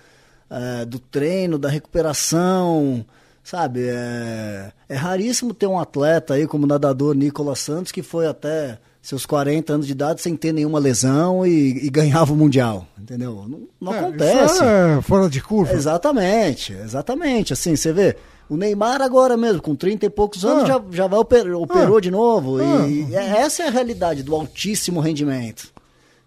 [0.49, 3.05] é, do treino, da recuperação,
[3.45, 8.25] Sabe, é, é raríssimo ter um atleta aí como o nadador Nicolas Santos que foi
[8.25, 12.87] até seus 40 anos de idade sem ter nenhuma lesão e, e ganhava o Mundial,
[12.99, 13.45] entendeu?
[13.47, 14.63] Não, não é, acontece.
[14.63, 15.73] é fora de curva.
[15.73, 17.53] Exatamente, exatamente.
[17.53, 18.17] Assim, você vê,
[18.49, 20.67] o Neymar agora mesmo, com 30 e poucos anos, ah.
[20.67, 22.01] já, já vai oper, operou ah.
[22.01, 22.57] de novo.
[22.57, 22.87] Ah.
[22.87, 25.71] E, e essa é a realidade do altíssimo rendimento.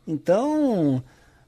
[0.07, 1.03] Então,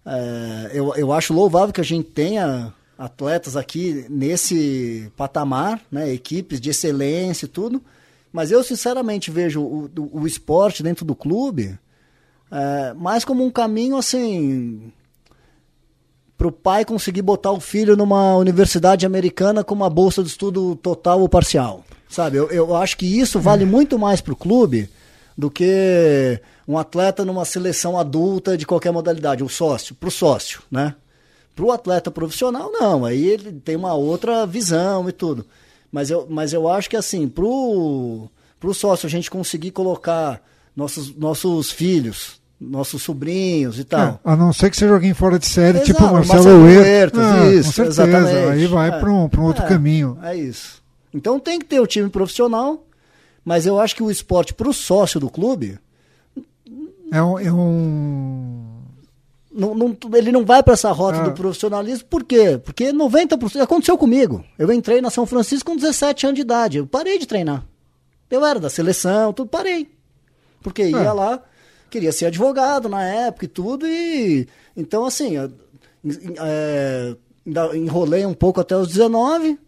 [0.05, 6.61] é, eu, eu acho louvável que a gente tenha atletas aqui nesse patamar, né, equipes
[6.61, 7.83] de excelência e tudo.
[8.31, 11.79] Mas eu, sinceramente, vejo o, o, o esporte dentro do clube
[12.53, 14.93] é, mais como um caminho, assim,
[16.37, 20.77] para o pai conseguir botar o filho numa universidade americana com uma bolsa de estudo
[20.77, 21.83] total ou parcial.
[22.07, 22.37] Sabe?
[22.37, 24.91] Eu, eu acho que isso vale muito mais pro clube
[25.39, 30.95] do que um atleta numa seleção adulta de qualquer modalidade, o sócio, pro sócio, né?
[31.61, 33.05] Pro atleta profissional, não.
[33.05, 35.45] Aí ele tem uma outra visão e tudo.
[35.93, 40.41] Mas eu, mas eu acho que assim, pro, pro sócio a gente conseguir colocar
[40.75, 44.19] nossos, nossos filhos, nossos sobrinhos e tal.
[44.25, 47.21] É, a não ser que seja alguém fora de série, Exato, tipo Marcelo, Marcelo Huertas.
[47.27, 48.03] Ah, isso, com certeza.
[48.09, 48.49] exatamente.
[48.53, 48.99] Aí vai É.
[48.99, 50.17] para um, pra um outro É, caminho.
[50.23, 50.81] É isso.
[51.13, 52.87] Então tem que ter o time profissional,
[53.45, 55.79] mas eu acho que o esporte pro sócio do clube,
[57.13, 57.39] É um.
[57.39, 58.60] É um...
[59.53, 61.23] não, não- ele não vai para essa rota Ah.
[61.25, 62.59] do profissionalismo, por quê?
[62.65, 64.45] Porque 90% aconteceu comigo.
[64.59, 67.65] Eu entrei na São Francisco com 17 anos de idade, eu parei de treinar.
[68.31, 69.91] Eu era da seleção, tudo parei.
[70.63, 71.13] Porque ia Ah.
[71.13, 71.43] lá,
[71.91, 75.51] queria ser advogado na época e tudo, e então assim, eu,
[76.39, 77.17] é,
[77.75, 79.59] enrolei um pouco até os 19,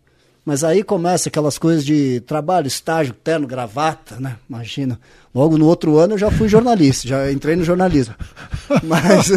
[0.44, 4.36] mas aí começa aquelas coisas de trabalho, estágio, terno, gravata, né?
[4.48, 4.98] Imagina.
[5.34, 8.14] Logo no outro ano eu já fui jornalista, já entrei no jornalismo.
[8.84, 9.30] Mas,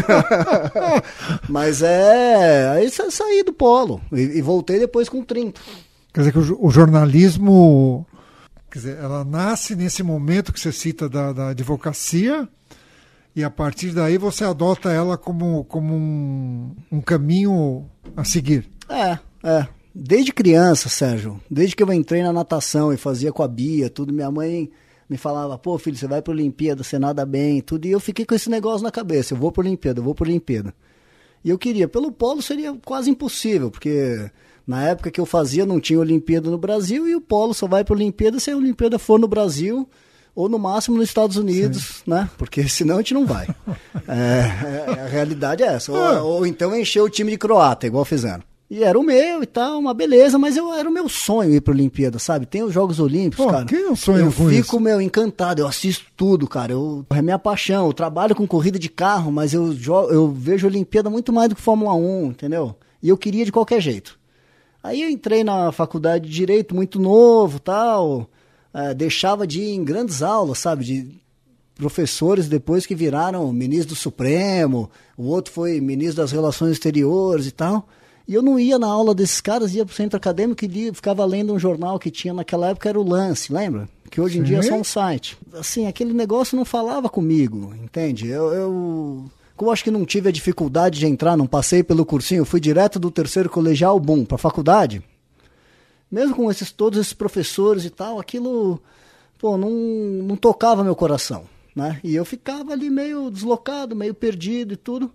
[1.49, 2.69] mas é.
[2.69, 5.59] Aí sa- saí do polo e, e voltei depois com 30.
[6.13, 8.05] Quer dizer que o, o jornalismo.
[8.71, 12.47] Quer dizer, ela nasce nesse momento que você cita da, da advocacia.
[13.35, 18.69] E a partir daí você adota ela como, como um, um caminho a seguir.
[18.87, 19.67] É, é.
[19.97, 24.11] Desde criança, Sérgio, desde que eu entrei na natação e fazia com a Bia, tudo,
[24.11, 24.69] minha mãe
[25.09, 28.25] me falava, pô, filho, você vai pra Olimpíada, você nada bem, tudo, e eu fiquei
[28.25, 30.73] com esse negócio na cabeça, eu vou pra Olimpíada, eu vou pra Olimpíada.
[31.45, 34.29] E eu queria, pelo polo seria quase impossível, porque
[34.67, 37.85] na época que eu fazia não tinha Olimpíada no Brasil, e o polo só vai
[37.85, 39.87] pra Olimpíada se a Olimpíada for no Brasil,
[40.35, 42.29] ou no máximo nos Estados Unidos, né?
[42.37, 43.47] Porque senão a gente não vai.
[44.07, 45.91] É, é, a realidade é essa.
[45.91, 48.43] Ou, ou então encher o time de croata, igual fizeram.
[48.69, 51.61] E era o meu e tal, uma beleza, mas eu, era o meu sonho ir
[51.61, 52.47] pra Olimpíada, sabe?
[52.47, 53.65] Tem os Jogos Olímpicos, Pô, cara.
[53.65, 54.79] quem não sonha eu com fico, isso?
[54.79, 56.71] meu, encantado, eu assisto tudo, cara.
[56.73, 57.85] Eu, é minha paixão.
[57.85, 61.55] Eu trabalho com corrida de carro, mas eu, jo- eu vejo Olimpíada muito mais do
[61.55, 62.75] que Fórmula 1, entendeu?
[63.03, 64.17] E eu queria de qualquer jeito.
[64.81, 68.27] Aí eu entrei na faculdade de Direito muito novo tal.
[68.73, 70.83] eh, deixava de ir em grandes aulas, sabe?
[70.85, 71.07] De
[71.75, 77.51] professores depois que viraram ministro do Supremo, o outro foi ministro das Relações Exteriores e
[77.51, 77.87] tal.
[78.27, 81.23] E eu não ia na aula desses caras, ia pro centro acadêmico e lia, ficava
[81.25, 83.87] lendo um jornal que tinha naquela época, era o Lance, lembra?
[84.09, 85.37] Que hoje em dia é só um site.
[85.53, 88.27] Assim, aquele negócio não falava comigo, entende?
[88.27, 89.25] Eu, eu
[89.61, 92.99] eu acho que não tive a dificuldade de entrar, não passei pelo cursinho, fui direto
[92.99, 95.01] do terceiro colegial, bum, pra faculdade.
[96.11, 98.81] Mesmo com esses todos esses professores e tal, aquilo,
[99.39, 101.99] pô, não, não tocava meu coração, né?
[102.03, 105.11] E eu ficava ali meio deslocado, meio perdido e tudo.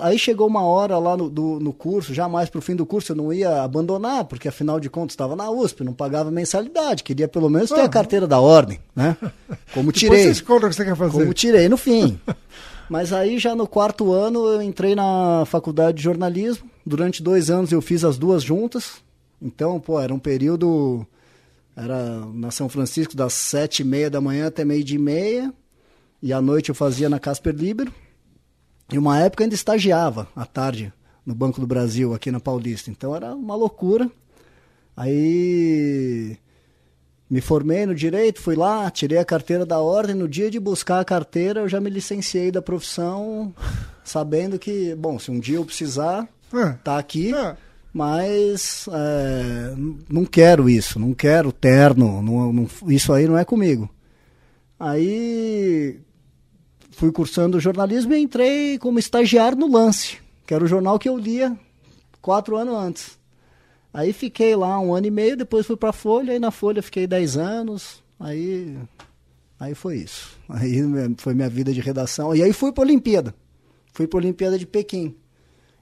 [0.00, 3.12] Aí, chegou uma hora lá no, do- no curso, já mais pro fim do curso
[3.12, 7.28] eu não ia abandonar, porque afinal de contas estava na USP, não pagava mensalidade, queria
[7.28, 7.84] pelo menos ter Ah.
[7.84, 9.16] a carteira da ordem, né?
[9.72, 10.22] Como Depois tirei.
[10.24, 11.12] você escolhe o que você quer fazer.
[11.12, 12.18] Como tirei no fim.
[12.90, 16.68] Mas aí já no quarto ano eu entrei na faculdade de jornalismo.
[16.84, 18.96] Durante dois anos eu fiz as duas juntas.
[19.40, 21.06] Então, pô, era um período.
[21.74, 25.54] Era na São Francisco das sete e meia da manhã até meio dia e meia.
[26.22, 27.90] E à noite eu fazia na Casper Libero.
[28.90, 30.92] E uma época ainda estagiava à tarde
[31.24, 32.90] no Banco do Brasil, aqui na Paulista.
[32.90, 34.10] Então era uma loucura.
[34.96, 36.36] Aí
[37.30, 40.14] me formei no direito, fui lá, tirei a carteira da ordem.
[40.14, 43.54] No dia de buscar a carteira, eu já me licenciei da profissão,
[44.04, 46.72] sabendo que, bom, se um dia eu precisar, É.
[46.84, 47.34] tá aqui.
[47.34, 47.56] É.
[47.94, 49.74] Mas é,
[50.08, 53.88] não quero isso, não quero terno, não- não- isso aí não é comigo.
[54.80, 56.00] Aí
[56.92, 61.16] fui cursando jornalismo e entrei como estagiário no Lance, que era o jornal que eu
[61.16, 61.56] lia
[62.20, 63.18] quatro anos antes.
[63.92, 67.06] Aí fiquei lá um ano e meio, depois fui pra Folha, aí na Folha fiquei
[67.06, 68.78] dez anos, aí,
[69.60, 70.38] aí foi isso.
[70.48, 70.80] Aí
[71.18, 72.34] foi minha vida de redação.
[72.34, 73.34] E aí fui pra Olimpíada.
[73.92, 75.14] Fui pra Olimpíada de Pequim.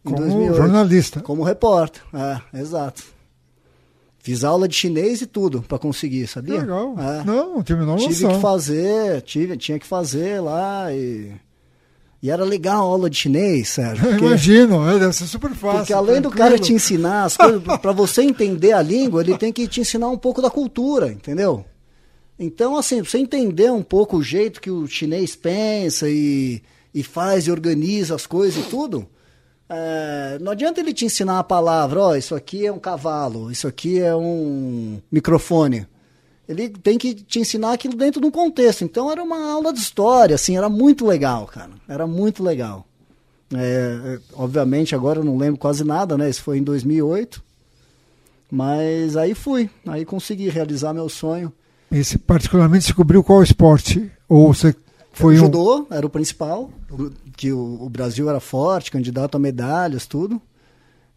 [0.04, 0.56] em Como 2008.
[0.56, 1.20] jornalista.
[1.20, 3.04] Como repórter, é, exato.
[4.22, 6.60] Fiz aula de chinês e tudo pra conseguir, Que sabia?
[6.60, 6.94] legal.
[6.98, 7.24] É.
[7.24, 8.34] Não, tive menor Tive noção.
[8.34, 11.32] que fazer, tive, tinha que fazer lá e...
[12.22, 14.04] E era legal a aula de chinês, Sérgio.
[14.04, 15.78] Eu porque- Imagino, é, deve ser super fácil.
[15.78, 16.36] porque além do tranquilo.
[16.50, 20.10] cara te ensinar as coisas, para você entender a língua, ele tem que te ensinar
[20.10, 21.64] um pouco da cultura, entendeu?
[22.38, 27.02] Então, assim, pra você entender um pouco o jeito que o chinês pensa e, e
[27.02, 29.06] faz e organiza as coisas e tudo,
[29.72, 33.68] é, não adianta ele te ensinar a palavra, ó, isso aqui é um cavalo, isso
[33.68, 35.86] aqui é um microfone.
[36.48, 38.82] Ele tem que te ensinar aquilo dentro de um contexto.
[38.82, 41.70] Então era uma aula de história, assim, era muito legal, cara.
[41.88, 42.84] Era muito legal.
[43.54, 43.58] É,
[44.04, 46.28] é, obviamente agora eu não lembro quase nada, né?
[46.28, 47.40] Isso foi em 2008.
[48.50, 51.52] Mas aí fui, aí consegui realizar meu sonho.
[51.92, 54.10] Esse, particularmente, você cobriu qual esporte?
[54.28, 54.74] Ou você
[55.20, 55.40] foi o um...
[55.40, 56.70] judô era o principal,
[57.36, 60.40] que o, o, Brasil era forte, candidato a medalhas, tudo.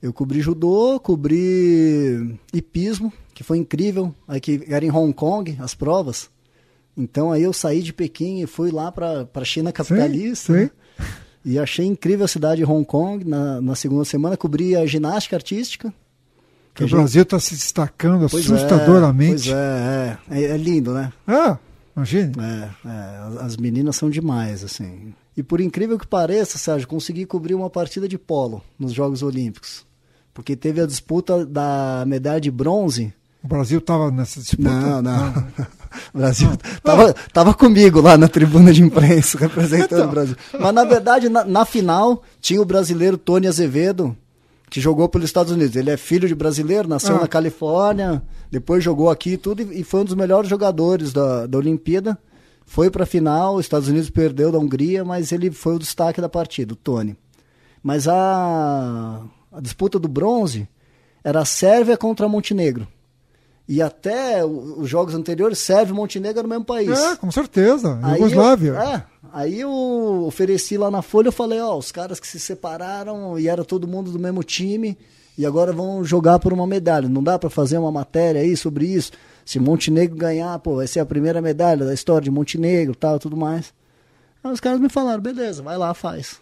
[0.01, 5.73] Eu cobri judô, cobri hipismo, que foi incrível, aí que era em Hong Kong as
[5.73, 6.29] provas.
[6.95, 10.53] Então aí eu saí de Pequim e fui lá para a China capitalista.
[10.53, 11.05] Sim, sim.
[11.45, 13.25] E achei incrível a cidade de Hong Kong.
[13.25, 15.93] Na, na segunda semana cobri a ginástica artística.
[16.73, 16.97] Que o gente...
[16.97, 19.51] Brasil está se destacando pois é, assustadoramente.
[19.51, 21.11] É, pois é, é, é, lindo, né?
[21.27, 21.57] Ah,
[21.95, 22.33] imagine.
[22.39, 25.13] É, é, as meninas são demais, assim.
[25.35, 29.85] E por incrível que pareça, Sérgio, consegui cobrir uma partida de polo nos Jogos Olímpicos.
[30.33, 33.13] Porque teve a disputa da medalha de bronze.
[33.43, 34.69] O Brasil estava nessa disputa?
[34.69, 35.29] Não, não.
[36.13, 40.07] o Brasil estava tava comigo lá na tribuna de imprensa, representando então.
[40.07, 40.35] o Brasil.
[40.59, 44.15] Mas, na verdade, na, na final, tinha o brasileiro Tony Azevedo,
[44.73, 45.75] que jogou pelos Estados Unidos.
[45.75, 47.21] Ele é filho de brasileiro, nasceu ah.
[47.21, 52.17] na Califórnia, depois jogou aqui tudo e foi um dos melhores jogadores da, da Olimpíada.
[52.65, 56.19] Foi para a final, os Estados Unidos perdeu da Hungria, mas ele foi o destaque
[56.19, 57.15] da partida, o Tony.
[57.83, 60.67] Mas a, a disputa do bronze
[61.23, 62.87] era a Sérvia contra Montenegro.
[63.67, 66.89] E até os jogos anteriores, Sérvia e Montenegro no mesmo país.
[66.89, 67.99] É, com certeza.
[68.15, 68.73] Yugoslávia.
[68.73, 69.71] É, aí eu
[70.27, 73.87] ofereci lá na Folha, eu falei, ó, os caras que se separaram e era todo
[73.87, 74.97] mundo do mesmo time
[75.37, 77.07] e agora vão jogar por uma medalha.
[77.07, 79.11] Não dá para fazer uma matéria aí sobre isso?
[79.45, 83.37] Se Montenegro ganhar, pô, vai ser a primeira medalha da história de Montenegro, tal, tudo
[83.37, 83.73] mais.
[84.43, 86.39] Aí os caras me falaram, beleza, vai lá, faz.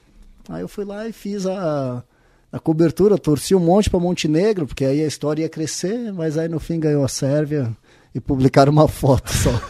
[0.50, 2.04] Aí eu fui lá e fiz a
[2.52, 6.50] a cobertura, torci um monte para Montenegro, porque aí a história ia crescer, mas aí
[6.50, 7.72] no fim ganhou a Sérvia
[8.14, 9.52] e publicaram uma foto só.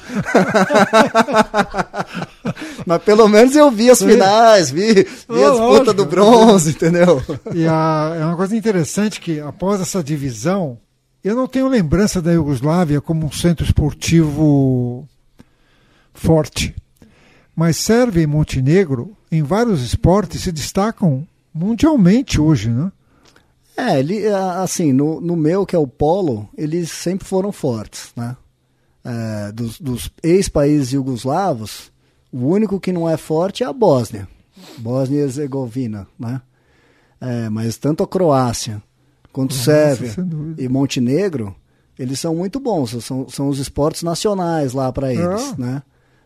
[2.85, 5.93] mas pelo menos eu vi as finais, vi, vi oh, a disputa lógico.
[5.93, 7.21] do bronze, entendeu?
[7.53, 10.79] E a, é uma coisa interessante que após essa divisão,
[11.23, 15.07] eu não tenho lembrança da Iugoslávia como um centro esportivo
[16.15, 16.73] forte.
[17.55, 22.91] Mas Sérvia e Montenegro, em vários esportes, se destacam mundialmente hoje, né?
[23.77, 28.35] É, ele, assim, no, no meu, que é o polo, eles sempre foram fortes, né?
[29.03, 31.91] É, dos, dos ex-países jugoslavos,
[32.31, 34.27] o único que não é forte é a Bósnia.
[34.77, 36.41] Bósnia e Herzegovina, né?
[37.19, 38.81] É, mas tanto a Croácia
[39.31, 40.13] quanto Nossa, Sérvia
[40.57, 41.55] e Montenegro,
[41.97, 43.03] eles são muito bons.
[43.03, 45.55] São, são os esportes nacionais lá para eles, ah.
[45.57, 45.83] né?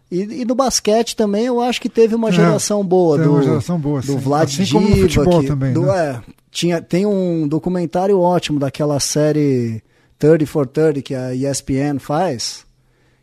[0.10, 3.44] E, e, no basquete também eu acho que teve uma é, geração boa do, uma
[3.44, 5.98] geração boa, do Vlad assim Divac, como no futebol também, do, né?
[5.98, 9.84] é, tinha, tem um documentário ótimo daquela série
[10.20, 12.66] 30 for 30 que a ESPN faz,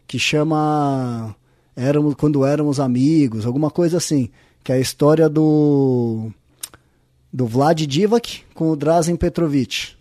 [0.09, 1.35] que chama
[1.77, 4.29] éramos quando éramos amigos, alguma coisa assim,
[4.65, 6.31] que é a história do
[7.33, 9.93] do Vlad Divac com o Drazen Petrovic,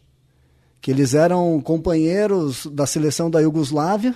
[0.82, 4.16] que eles eram companheiros da seleção da Iugoslávia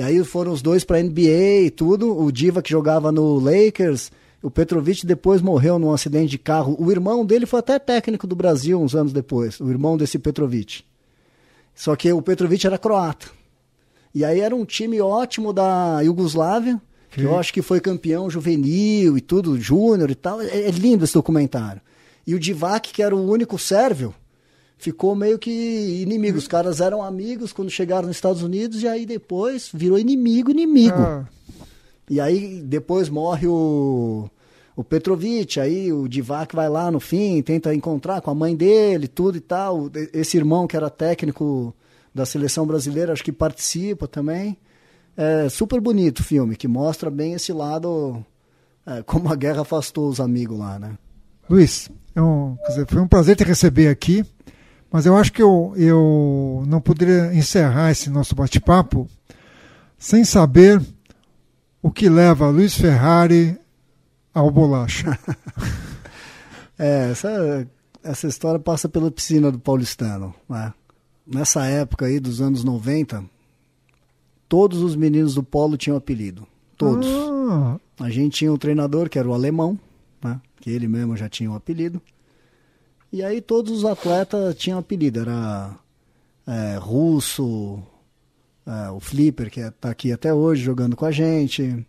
[0.00, 2.18] e aí foram os dois para NBA e tudo.
[2.18, 4.10] O Diva que jogava no Lakers.
[4.42, 6.74] O Petrovic depois morreu num acidente de carro.
[6.78, 9.60] O irmão dele foi até técnico do Brasil uns anos depois.
[9.60, 10.84] O irmão desse Petrovic.
[11.74, 13.26] Só que o Petrovic era croata.
[14.14, 16.80] E aí era um time ótimo da Iugoslávia.
[17.10, 20.40] Que eu acho que foi campeão juvenil e tudo, júnior e tal.
[20.40, 21.82] É, é lindo esse documentário.
[22.26, 24.14] E o Divac, que era o único sérvio,
[24.80, 25.50] ficou meio que
[26.02, 26.38] inimigo.
[26.38, 30.96] Os caras eram amigos quando chegaram nos Estados Unidos e aí depois virou inimigo, inimigo.
[30.98, 31.24] Ah.
[32.08, 34.28] E aí depois morre o,
[34.74, 39.06] o Petrovic, aí o Divac vai lá no fim, tenta encontrar com a mãe dele,
[39.06, 39.90] tudo e tal.
[40.14, 41.74] Esse irmão que era técnico
[42.14, 44.56] da seleção brasileira, acho que participa também.
[45.14, 48.24] É super bonito o filme, que mostra bem esse lado,
[48.86, 50.96] é, como a guerra afastou os amigos lá, né?
[51.48, 54.24] Luiz, é um, dizer, foi um prazer te receber aqui.
[54.90, 59.08] Mas eu acho que eu, eu não poderia encerrar esse nosso bate-papo
[59.96, 60.82] sem saber
[61.82, 63.56] o que leva Luiz Ferrari
[64.34, 65.16] ao bolacha.
[66.78, 67.68] é, essa,
[68.02, 70.34] essa história passa pela piscina do paulistano.
[70.48, 70.72] Né?
[71.26, 73.24] Nessa época aí dos anos 90,
[74.48, 76.46] todos os meninos do polo tinham apelido.
[76.76, 77.06] Todos.
[77.08, 77.78] Ah.
[78.00, 79.78] A gente tinha um treinador que era o alemão,
[80.22, 80.40] né?
[80.60, 82.02] que ele mesmo já tinha um apelido.
[83.12, 85.74] E aí todos os atletas tinham apelido, era
[86.46, 87.82] é, Russo,
[88.64, 91.84] é, o Flipper, que está aqui até hoje jogando com a gente,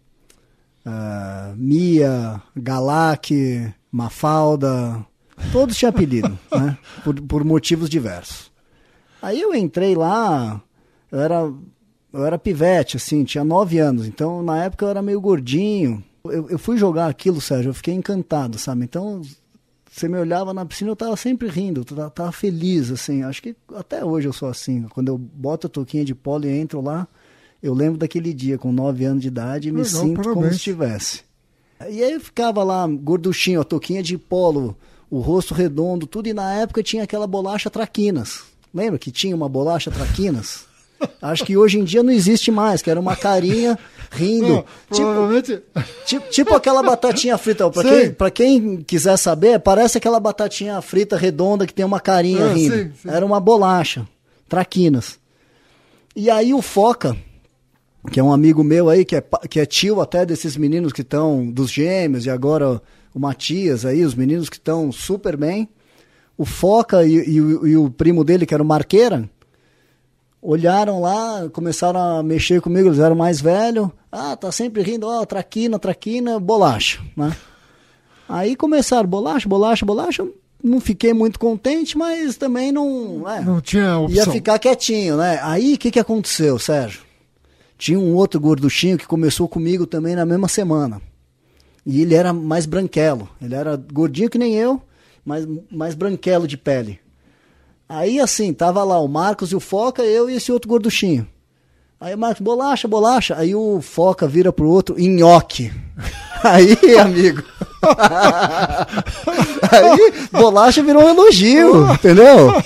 [0.84, 5.06] é, Mia, Galak, Mafalda,
[5.52, 6.76] todos tinham apelido, né?
[7.04, 8.52] Por, por motivos diversos.
[9.22, 10.60] Aí eu entrei lá,
[11.12, 11.54] eu era,
[12.12, 16.04] eu era pivete, assim, tinha nove anos, então na época eu era meio gordinho.
[16.24, 18.86] Eu, eu fui jogar aquilo, Sérgio, eu fiquei encantado, sabe?
[18.86, 19.22] Então
[19.94, 23.24] você me olhava na piscina, eu tava sempre rindo, tava, tava feliz, assim.
[23.24, 24.84] Acho que até hoje eu sou assim.
[24.84, 27.06] Quando eu boto a touquinha de polo e entro lá,
[27.62, 30.52] eu lembro daquele dia, com 9 anos de idade, e me Legal, sinto como parabéns.
[30.52, 31.22] se estivesse.
[31.82, 34.78] E aí eu ficava lá, gorduchinho, a touquinha de polo,
[35.10, 38.44] o rosto redondo, tudo, e na época tinha aquela bolacha traquinas.
[38.74, 40.66] Lembra que tinha uma bolacha traquinas?
[41.22, 43.78] Acho que hoje em dia não existe mais, que era uma carinha
[44.12, 44.48] rindo.
[44.48, 45.62] Não, tipo, provavelmente.
[46.06, 47.70] Tipo, tipo aquela batatinha frita.
[47.70, 48.02] Pra Sei.
[48.02, 52.54] quem, pra quem quiser saber, parece aquela batatinha frita redonda que tem uma carinha Ah,
[52.54, 52.76] rindo.
[52.76, 53.10] sim, sim.
[53.10, 54.08] Era uma bolacha,
[54.50, 55.20] traquinas.
[56.16, 57.16] E aí o Foca,
[58.12, 61.02] que é um amigo meu aí, que é, que é tio até desses meninos que
[61.02, 62.82] estão, dos gêmeos, e agora
[63.14, 65.70] o Matias aí, os meninos que estão super bem.
[66.38, 69.30] O Foca e, e e o primo dele, que era o Marqueira,
[70.42, 73.90] olharam lá, começaram a mexer comigo, eles eram mais velhos.
[74.12, 77.36] Ah, tá sempre rindo, ó, traquina, traquina, bolacha, né?
[78.28, 80.28] Aí começaram, bolacha, bolacha, bolacha.
[80.64, 83.28] Não fiquei muito contente, mas também não.
[83.30, 84.32] é, Não tinha ia opção.
[84.34, 85.40] ficar quietinho, né?
[85.44, 87.02] Aí o que, que aconteceu, Sérgio?
[87.78, 91.02] Tinha um outro gorduchinho que começou comigo também na mesma semana.
[91.84, 93.28] E ele era mais branquelo.
[93.42, 94.80] Ele era gordinho que nem eu,
[95.26, 97.00] mas mais branquelo de pele.
[97.94, 101.28] Aí assim, tava lá o Marcos e o Foca, eu e esse outro gorduchinho.
[102.00, 103.36] Aí o Marcos, bolacha, bolacha.
[103.38, 105.74] Aí o Foca vira pro outro, nhoque.
[106.42, 107.44] Aí, amigo.
[109.70, 112.64] Aí, bolacha virou um elogio, entendeu?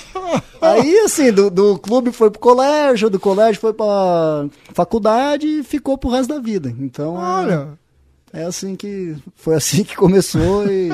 [0.60, 5.98] Aí, assim, do, do clube foi pro colégio, do colégio foi pra faculdade e ficou
[5.98, 6.72] pro resto da vida.
[6.78, 7.85] Então, Olha, é
[8.44, 9.16] assim que.
[9.36, 10.90] Foi assim que começou e.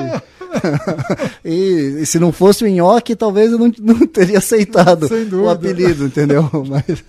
[1.43, 6.05] e, e se não fosse o nhoque, talvez eu não, não teria aceitado o apelido,
[6.05, 6.49] entendeu?
[6.69, 7.03] Mas.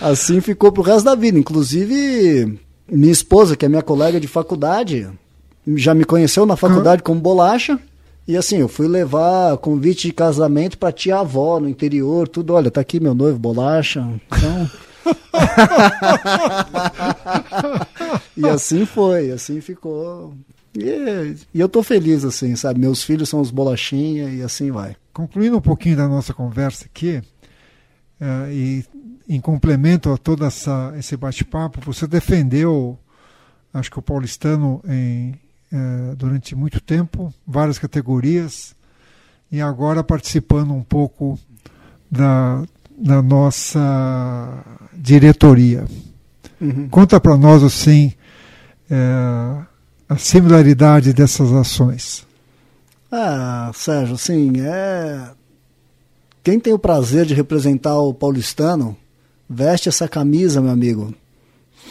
[0.00, 1.38] assim ficou pro resto da vida.
[1.38, 2.58] Inclusive,
[2.88, 5.08] minha esposa, que é minha colega de faculdade,
[5.74, 7.78] já me conheceu na faculdade como bolacha.
[8.26, 12.54] E assim, eu fui levar convite de casamento pra tia avó no interior, tudo.
[12.54, 14.00] Olha, tá aqui meu noivo, bolacha.
[14.26, 14.70] Então.
[18.36, 20.34] E assim foi, assim ficou.
[20.76, 22.80] E, e eu tô feliz, assim, sabe?
[22.80, 24.96] Meus filhos são os bolachinha e assim vai.
[25.12, 27.22] concluindo um pouquinho da nossa conversa aqui,
[28.20, 28.84] eh, e
[29.28, 32.98] em complemento a todo essa, esse bate-papo, você defendeu,
[33.72, 35.34] acho que o paulistano em,
[35.72, 38.74] eh, durante muito tempo, várias categorias,
[39.50, 41.38] e agora participando um pouco
[42.10, 42.64] da,
[42.98, 44.64] da nossa
[44.96, 45.84] diretoria.
[46.90, 48.12] Conta para nós, assim,
[48.90, 49.64] eh,
[50.08, 52.26] a similaridade dessas ações.
[53.10, 55.28] Ah, Sérgio, assim, é.
[56.42, 58.96] Quem tem o prazer de representar o paulistano,
[59.48, 61.14] veste essa camisa, meu amigo.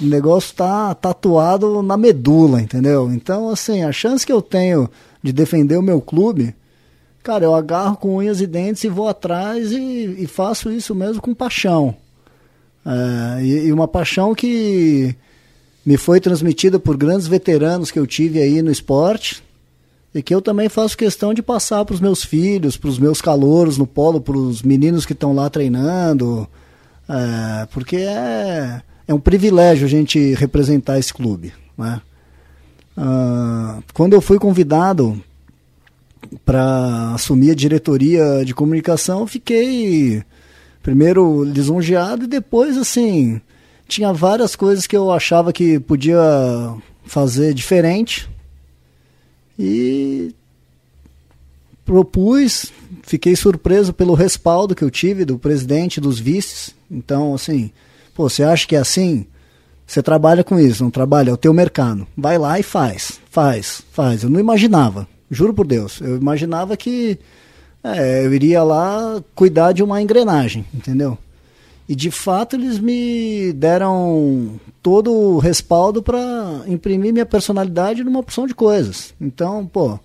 [0.01, 3.11] O negócio tá tatuado na medula, entendeu?
[3.11, 4.89] Então, assim, a chance que eu tenho
[5.21, 6.55] de defender o meu clube,
[7.23, 11.21] cara, eu agarro com unhas e dentes e vou atrás e, e faço isso mesmo
[11.21, 11.95] com paixão.
[12.85, 15.15] É, e, e uma paixão que
[15.85, 19.43] me foi transmitida por grandes veteranos que eu tive aí no esporte
[20.13, 23.21] e que eu também faço questão de passar para os meus filhos, para os meus
[23.21, 26.47] calouros no polo, para os meninos que estão lá treinando,
[27.09, 31.53] é, porque é, é um privilégio a gente representar esse clube.
[31.77, 31.99] Né?
[32.95, 35.21] Ah, quando eu fui convidado
[36.45, 40.23] para assumir a diretoria de comunicação, fiquei
[40.83, 43.41] primeiro lisonjeado e depois assim
[43.87, 46.19] tinha várias coisas que eu achava que podia
[47.05, 48.29] fazer diferente
[49.57, 50.33] e
[51.85, 52.71] propus,
[53.03, 56.73] fiquei surpreso pelo respaldo que eu tive do presidente, dos vices.
[56.89, 57.71] Então, assim,
[58.15, 59.25] pô, você acha que é assim?
[59.85, 61.29] Você trabalha com isso, não trabalha?
[61.29, 62.07] É o teu mercado.
[62.17, 64.23] Vai lá e faz, faz, faz.
[64.23, 65.99] Eu não imaginava, juro por Deus.
[66.01, 67.19] Eu imaginava que
[67.83, 71.17] é, eu iria lá cuidar de uma engrenagem, entendeu?
[71.87, 78.47] E de fato eles me deram todo o respaldo para imprimir minha personalidade numa opção
[78.47, 79.13] de coisas.
[79.19, 79.99] Então, pô,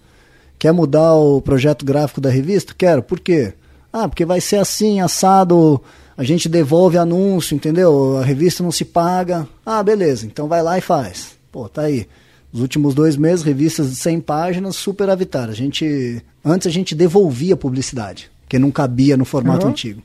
[0.58, 2.74] quer mudar o projeto gráfico da revista?
[2.76, 3.02] Quero.
[3.02, 3.52] Por quê?
[3.92, 5.80] Ah, porque vai ser assim, assado,
[6.16, 8.18] a gente devolve anúncio, entendeu?
[8.18, 9.46] A revista não se paga.
[9.64, 11.38] Ah, beleza, então vai lá e faz.
[11.52, 12.08] Pô, tá aí.
[12.52, 15.48] Os últimos dois meses, revistas de 100 páginas, super avitar.
[15.50, 19.72] A gente, antes a gente devolvia publicidade, que não cabia no formato Uhum.
[19.72, 20.02] antigo.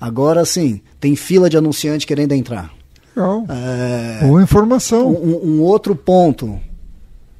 [0.00, 2.70] Agora sim, tem fila de anunciante querendo entrar.
[3.16, 3.44] Legal.
[3.48, 5.08] É, Boa informação.
[5.10, 6.60] um, um outro ponto.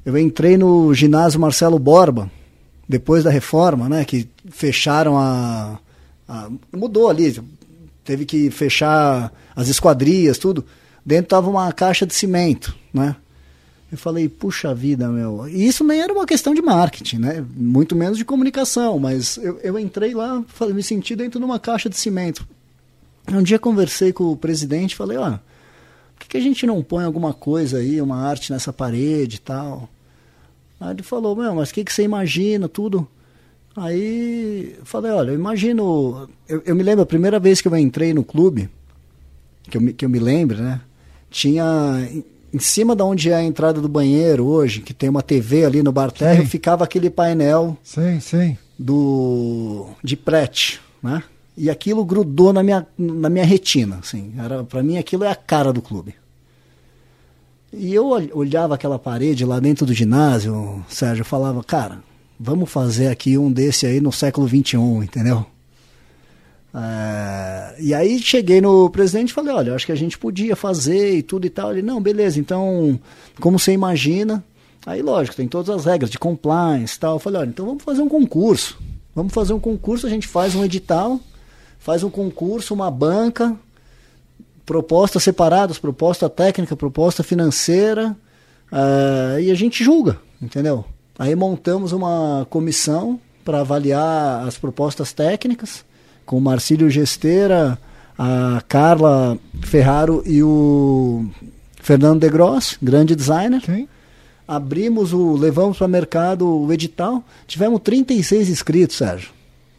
[0.05, 2.29] Eu entrei no ginásio Marcelo Borba,
[2.87, 4.03] depois da reforma, né?
[4.05, 5.79] Que fecharam a.
[6.27, 7.39] a- mudou ali.
[8.03, 10.65] Teve que fechar as esquadrias, tudo.
[11.05, 13.15] Dentro tava uma caixa de cimento, né?
[13.93, 15.47] Eu falei, puxa vida, meu.
[15.47, 17.45] E isso nem era uma questão de marketing, né?
[17.55, 21.59] Muito menos de comunicação, mas eu, eu entrei lá, falei, me senti dentro de uma
[21.59, 22.43] caixa de cimento.
[23.31, 27.05] Um dia conversei com o presidente, falei, ó, por que, que a gente não põe
[27.05, 29.87] alguma coisa aí, uma arte nessa parede e tal?
[30.79, 33.07] Aí ele falou, meu, mas o que, que você imagina, tudo?
[33.75, 36.27] Aí falei, olha, eu imagino.
[36.49, 38.71] Eu, eu, me lembro a primeira vez que eu entrei no clube,
[39.69, 40.81] que eu, me, que eu me lembro, né?
[41.29, 42.09] Tinha
[42.53, 45.81] em cima da onde é a entrada do banheiro hoje, que tem uma TV ali
[45.81, 48.57] no bar térreo, ficava aquele painel sim, sim.
[48.77, 51.23] do de prete, né?
[51.57, 54.33] E aquilo grudou na minha, na minha retina, assim.
[54.37, 56.15] Era para mim aquilo é a cara do clube.
[57.71, 62.03] E eu olhava aquela parede lá dentro do ginásio, Sérgio, falava, cara,
[62.39, 65.45] vamos fazer aqui um desse aí no século XXI, entendeu?
[66.73, 71.17] É, e aí cheguei no presidente e falei, olha, acho que a gente podia fazer
[71.17, 71.71] e tudo e tal.
[71.71, 72.99] Ele, não, beleza, então,
[73.39, 74.43] como você imagina?
[74.85, 77.15] Aí, lógico, tem todas as regras de compliance e tal.
[77.15, 78.77] Eu falei, olha, então vamos fazer um concurso.
[79.15, 81.19] Vamos fazer um concurso, a gente faz um edital,
[81.77, 83.55] faz um concurso, uma banca,
[84.65, 88.17] propostas separadas, proposta técnica, proposta financeira,
[88.71, 90.83] uh, e a gente julga, entendeu?
[91.19, 95.85] Aí montamos uma comissão para avaliar as propostas técnicas
[96.25, 97.77] com o Marcílio Gesteira,
[98.17, 101.25] a Carla Ferraro e o
[101.81, 103.61] Fernando De Gross, grande designer.
[103.61, 103.87] Sim.
[104.47, 109.29] Abrimos o, levamos para o mercado o edital, tivemos 36 inscritos, Sérgio.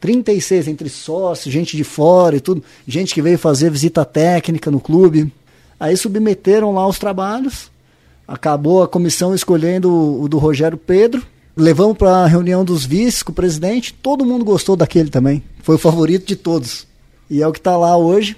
[0.01, 4.81] 36 entre sócios, gente de fora e tudo, gente que veio fazer visita técnica no
[4.81, 5.33] clube.
[5.81, 7.71] Aí submeteram lá os trabalhos,
[8.29, 11.27] acabou a comissão escolhendo o, o do Rogério Pedro,
[11.57, 15.43] Levamos para a reunião dos vices com o presidente, todo mundo gostou daquele também.
[15.63, 16.87] Foi o favorito de todos.
[17.31, 18.37] E é o que está lá hoje.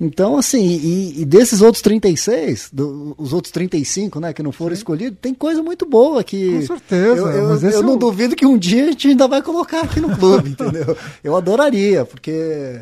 [0.00, 4.74] Então, assim, e, e, desses outros 36, do, os outros 35, né, que não foram
[4.74, 4.80] Sim.
[4.80, 6.58] escolhidos, tem coisa muito boa que.
[6.58, 7.20] Com certeza.
[7.20, 10.00] Eu, eu, eu é não duvido que um dia a gente ainda vai colocar aqui
[10.00, 10.96] no clube, entendeu?
[11.22, 12.80] Eu adoraria, porque.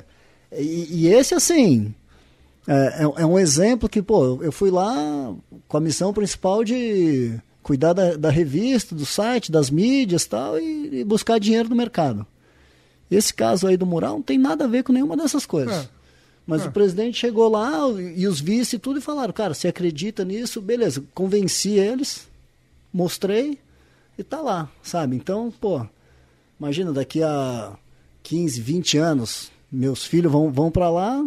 [0.56, 1.94] E, e esse, assim,
[2.66, 5.34] é, é, é, um exemplo que, pô, eu fui lá
[5.68, 11.00] com a missão principal de cuidar da, da revista, do site, das mídias tal, e,
[11.00, 12.26] e, buscar dinheiro no mercado.
[13.11, 15.84] Esse caso aí do mural não tem nada a ver com nenhuma dessas coisas.
[15.84, 15.88] É.
[16.46, 16.68] Mas é.
[16.68, 20.61] o presidente chegou lá e os vice e tudo e falaram, cara, você acredita nisso?
[20.61, 22.28] Beleza, convenci eles,
[22.92, 23.58] mostrei
[24.18, 25.16] e tá lá, sabe?
[25.16, 25.84] Então, pô,
[26.58, 27.72] imagina, daqui a
[28.22, 31.24] 15, 20 anos, meus filhos vão, vão para lá,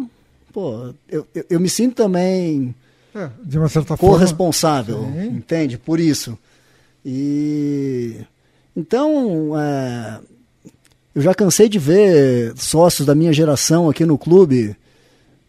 [0.52, 2.74] pô, eu, eu, eu me sinto também
[3.14, 5.24] é, de uma certa corresponsável, forma.
[5.24, 5.78] entende?
[5.78, 6.38] Por isso.
[7.04, 8.16] E
[8.76, 10.20] então é,
[11.14, 14.76] eu já cansei de ver sócios da minha geração aqui no clube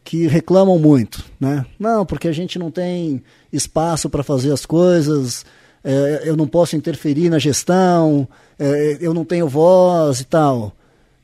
[0.03, 1.65] que reclamam muito, né?
[1.79, 5.43] Não, porque a gente não tem espaço para fazer as coisas,
[5.83, 8.27] é, eu não posso interferir na gestão,
[8.59, 10.73] é, eu não tenho voz e tal.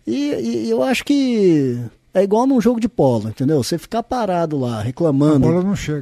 [0.07, 1.79] E, e eu acho que
[2.13, 3.63] é igual num jogo de polo, entendeu?
[3.63, 5.47] Você ficar parado lá reclamando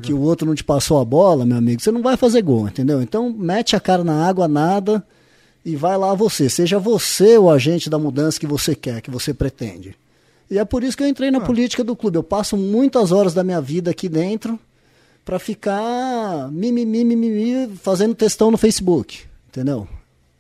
[0.02, 2.68] que o outro não te passou a bola, meu amigo, você não vai fazer gol,
[2.68, 3.02] entendeu?
[3.02, 5.04] Então mete a cara na água, nada
[5.64, 6.50] e vai lá você.
[6.50, 9.96] Seja você o agente da mudança que você quer, que você pretende.
[10.50, 11.42] E é por isso que eu entrei na ah.
[11.42, 12.18] política do clube.
[12.18, 14.60] Eu passo muitas horas da minha vida aqui dentro
[15.24, 19.88] para ficar mimimi, mimimi, fazendo testão no Facebook, entendeu?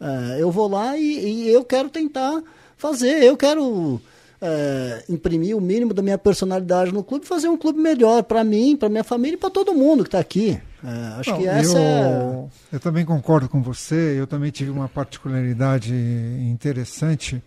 [0.01, 2.41] É, eu vou lá e, e eu quero tentar
[2.75, 4.01] fazer, eu quero
[4.41, 8.43] é, imprimir o mínimo da minha personalidade no clube e fazer um clube melhor para
[8.43, 10.59] mim, para minha família e para todo mundo que está aqui.
[10.83, 12.75] É, acho Não, que essa eu, é...
[12.75, 14.15] eu também concordo com você.
[14.17, 17.43] Eu também tive uma particularidade interessante.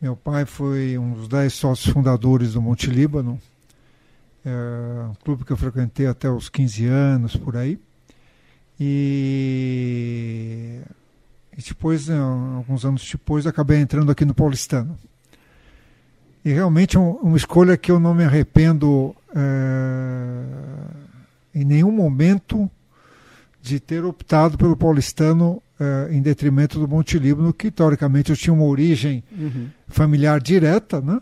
[0.00, 3.40] Meu pai foi um dos dez sócios fundadores do Monte Líbano,
[4.44, 4.50] é,
[5.10, 7.78] um clube que eu frequentei até os 15 anos, por aí.
[8.78, 9.70] E,
[11.56, 14.98] e depois, alguns anos depois, acabei entrando aqui no Paulistano.
[16.44, 20.44] E realmente é um, uma escolha que eu não me arrependo é,
[21.54, 22.70] em nenhum momento
[23.62, 28.52] de ter optado pelo paulistano é, em detrimento do Monte Líbano, que teoricamente eu tinha
[28.52, 29.68] uma origem uhum.
[29.88, 31.18] familiar direta, né?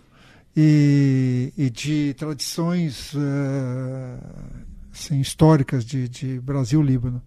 [0.54, 4.18] E, e de tradições é,
[4.92, 7.22] assim, históricas de, de Brasil-Líbano.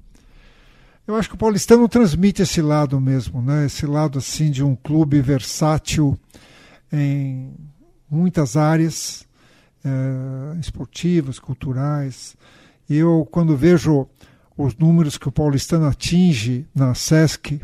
[1.08, 3.66] Eu acho que o paulistano transmite esse lado mesmo, né?
[3.66, 6.18] Esse lado assim de um clube versátil
[6.92, 7.54] em
[8.10, 9.28] muitas áreas
[9.84, 12.36] uh, esportivas, culturais.
[12.90, 14.08] Eu, quando vejo
[14.58, 17.62] os números que o paulistano atinge na SESC,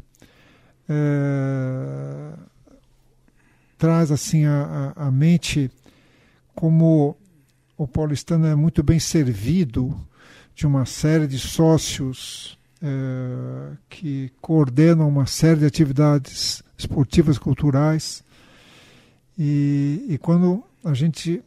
[0.90, 2.38] uh,
[3.78, 5.72] traz assim a, a, a mente
[6.54, 7.18] como
[7.78, 10.00] o paulistano é muito bem servido
[10.54, 18.24] de uma série de sócios é, que coordenam uma série de atividades esportivas, culturais.
[19.44, 21.44] E, e quando a gente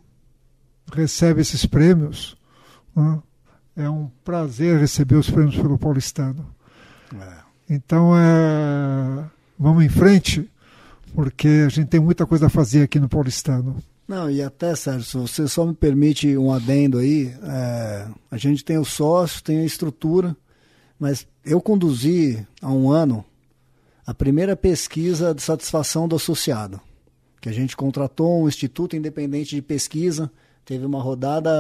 [0.92, 2.36] recebe esses prêmios,
[2.92, 3.22] né,
[3.76, 6.44] é um prazer receber os prêmios pelo Paulistano.
[7.14, 7.36] É.
[7.70, 9.24] Então, é,
[9.56, 10.50] vamos em frente,
[11.14, 13.76] porque a gente tem muita coisa a fazer aqui no Paulistano.
[14.08, 18.64] Não, e até, Sérgio, se você só me permite um adendo aí, é, a gente
[18.64, 20.36] tem o sócio, tem a estrutura,
[20.98, 23.24] mas eu conduzi há um ano
[24.04, 26.80] a primeira pesquisa de satisfação do associado,
[27.44, 30.32] que a gente contratou um instituto independente de pesquisa,
[30.64, 31.50] teve uma rodada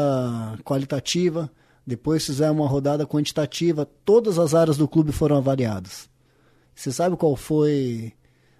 [0.64, 1.50] qualitativa,
[1.86, 6.08] depois fizemos uma rodada quantitativa, todas as áreas do clube foram avaliadas.
[6.74, 8.14] Você sabe qual foi,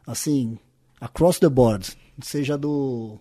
[0.06, 0.58] assim,
[1.00, 3.18] across the board, seja do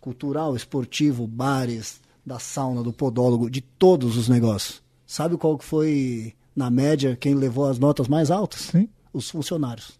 [0.00, 4.80] cultural, esportivo, bares, da sauna, do podólogo, de todos os negócios.
[5.04, 8.60] Sabe qual que foi, na média, quem levou as notas mais altas?
[8.60, 8.88] Sim.
[9.12, 9.98] Os funcionários.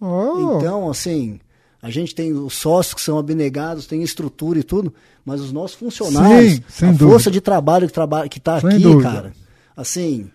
[0.00, 0.56] Oh.
[0.56, 1.40] Então, assim,
[1.80, 4.92] a gente tem os sócios que são abnegados, tem estrutura e tudo,
[5.24, 7.10] mas os nossos funcionários, Sim, a dúvida.
[7.10, 9.10] força de trabalho que, traba que tá sem aqui, dúvida.
[9.12, 9.32] cara,
[9.76, 10.28] assim,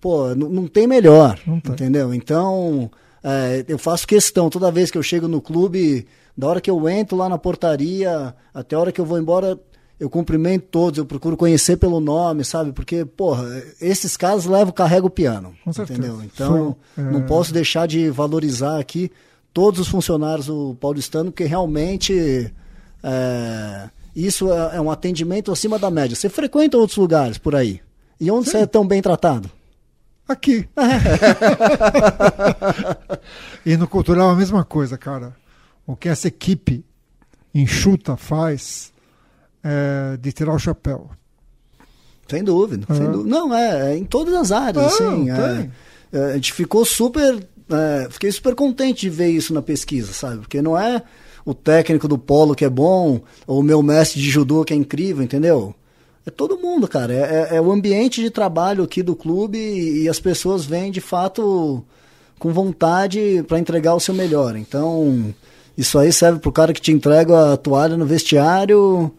[0.00, 1.72] pô, não tem melhor, Não tem.
[1.72, 2.12] entendeu?
[2.12, 2.90] Então,
[3.22, 6.88] é, eu faço questão, toda vez que eu chego no clube, da hora que eu
[6.88, 9.58] entro lá na portaria, até a hora que eu vou embora,
[10.00, 12.72] eu cumprimento todos, eu procuro conhecer pelo nome, sabe?
[12.72, 13.44] Porque, porra,
[13.80, 15.98] esses casos levam, carrego o piano, Com certeza.
[15.98, 16.22] entendeu?
[16.24, 17.10] Então, Foi, é.
[17.10, 19.10] não posso deixar de valorizar aqui
[19.58, 22.54] todos os funcionários do paulistano, porque realmente
[23.02, 26.14] é, isso é, é um atendimento acima da média.
[26.14, 27.80] Você frequenta outros lugares por aí?
[28.20, 29.50] E onde você é tão bem tratado?
[30.28, 30.68] Aqui.
[33.66, 35.34] e no cultural a mesma coisa, cara.
[35.84, 36.84] O que essa equipe
[37.52, 38.92] enxuta faz
[39.64, 41.10] é de tirar o chapéu.
[42.28, 43.28] Sem dúvida, sem dúvida.
[43.28, 45.30] Não, é, é em todas as áreas, Ah, assim.
[45.30, 45.70] é,
[46.12, 47.44] é, a gente ficou super.
[47.70, 50.38] É, fiquei super contente de ver isso na pesquisa, sabe?
[50.38, 51.02] Porque não é
[51.44, 54.76] o técnico do polo que é bom, ou o meu mestre de judô que é
[54.76, 55.74] incrível, entendeu?
[56.26, 57.12] É todo mundo, cara.
[57.12, 60.90] É, é- é o ambiente de trabalho aqui do clube e, e as pessoas vêm
[60.90, 61.82] de fato
[62.38, 64.54] com vontade para entregar o seu melhor.
[64.56, 65.34] Então,
[65.76, 69.10] isso aí serve pro cara que te entrega a toalha no vestiário,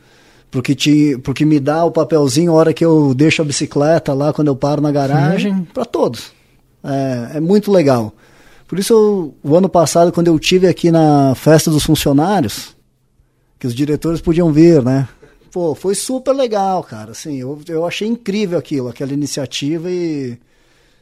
[0.51, 3.45] pro que, te, pro que me dá o papelzinho a hora que eu deixo a
[3.45, 6.31] bicicleta lá quando eu paro na garagem, para todos.
[6.83, 8.13] É, é muito legal.
[8.69, 12.75] Por isso, eu, o ano passado, quando eu tive aqui na festa dos funcionários,
[13.57, 15.09] que os diretores podiam vir, né?
[15.51, 17.11] Pô, foi super legal, cara.
[17.11, 20.37] Assim, eu, eu achei incrível aquilo, aquela iniciativa e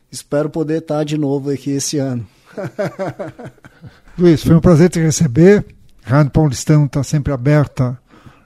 [0.09, 2.26] espero poder estar de novo aqui esse ano.
[4.18, 5.65] Luiz, foi um prazer te receber.
[6.03, 7.99] Rádio Paulistano está sempre aberta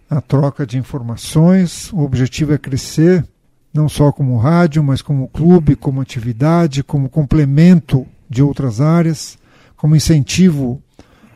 [0.09, 1.93] à troca de informações.
[1.93, 3.23] O objetivo é crescer,
[3.71, 9.37] não só como rádio, mas como clube, como atividade, como complemento de outras áreas,
[9.75, 10.81] como incentivo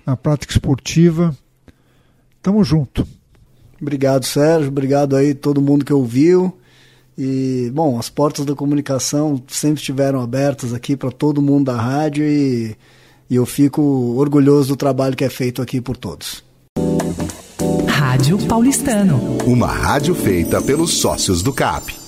[0.05, 1.35] à prática esportiva.
[2.41, 3.05] Tamo junto.
[3.81, 4.69] Obrigado, Sérgio.
[4.69, 6.57] Obrigado aí todo mundo que ouviu.
[7.17, 12.23] E, bom, as portas da comunicação sempre estiveram abertas aqui para todo mundo da rádio
[12.23, 12.75] e,
[13.29, 13.81] e eu fico
[14.17, 16.43] orgulhoso do trabalho que é feito aqui por todos.
[17.87, 19.37] Rádio Paulistano.
[19.45, 22.04] Uma rádio feita pelos sócios do CAP.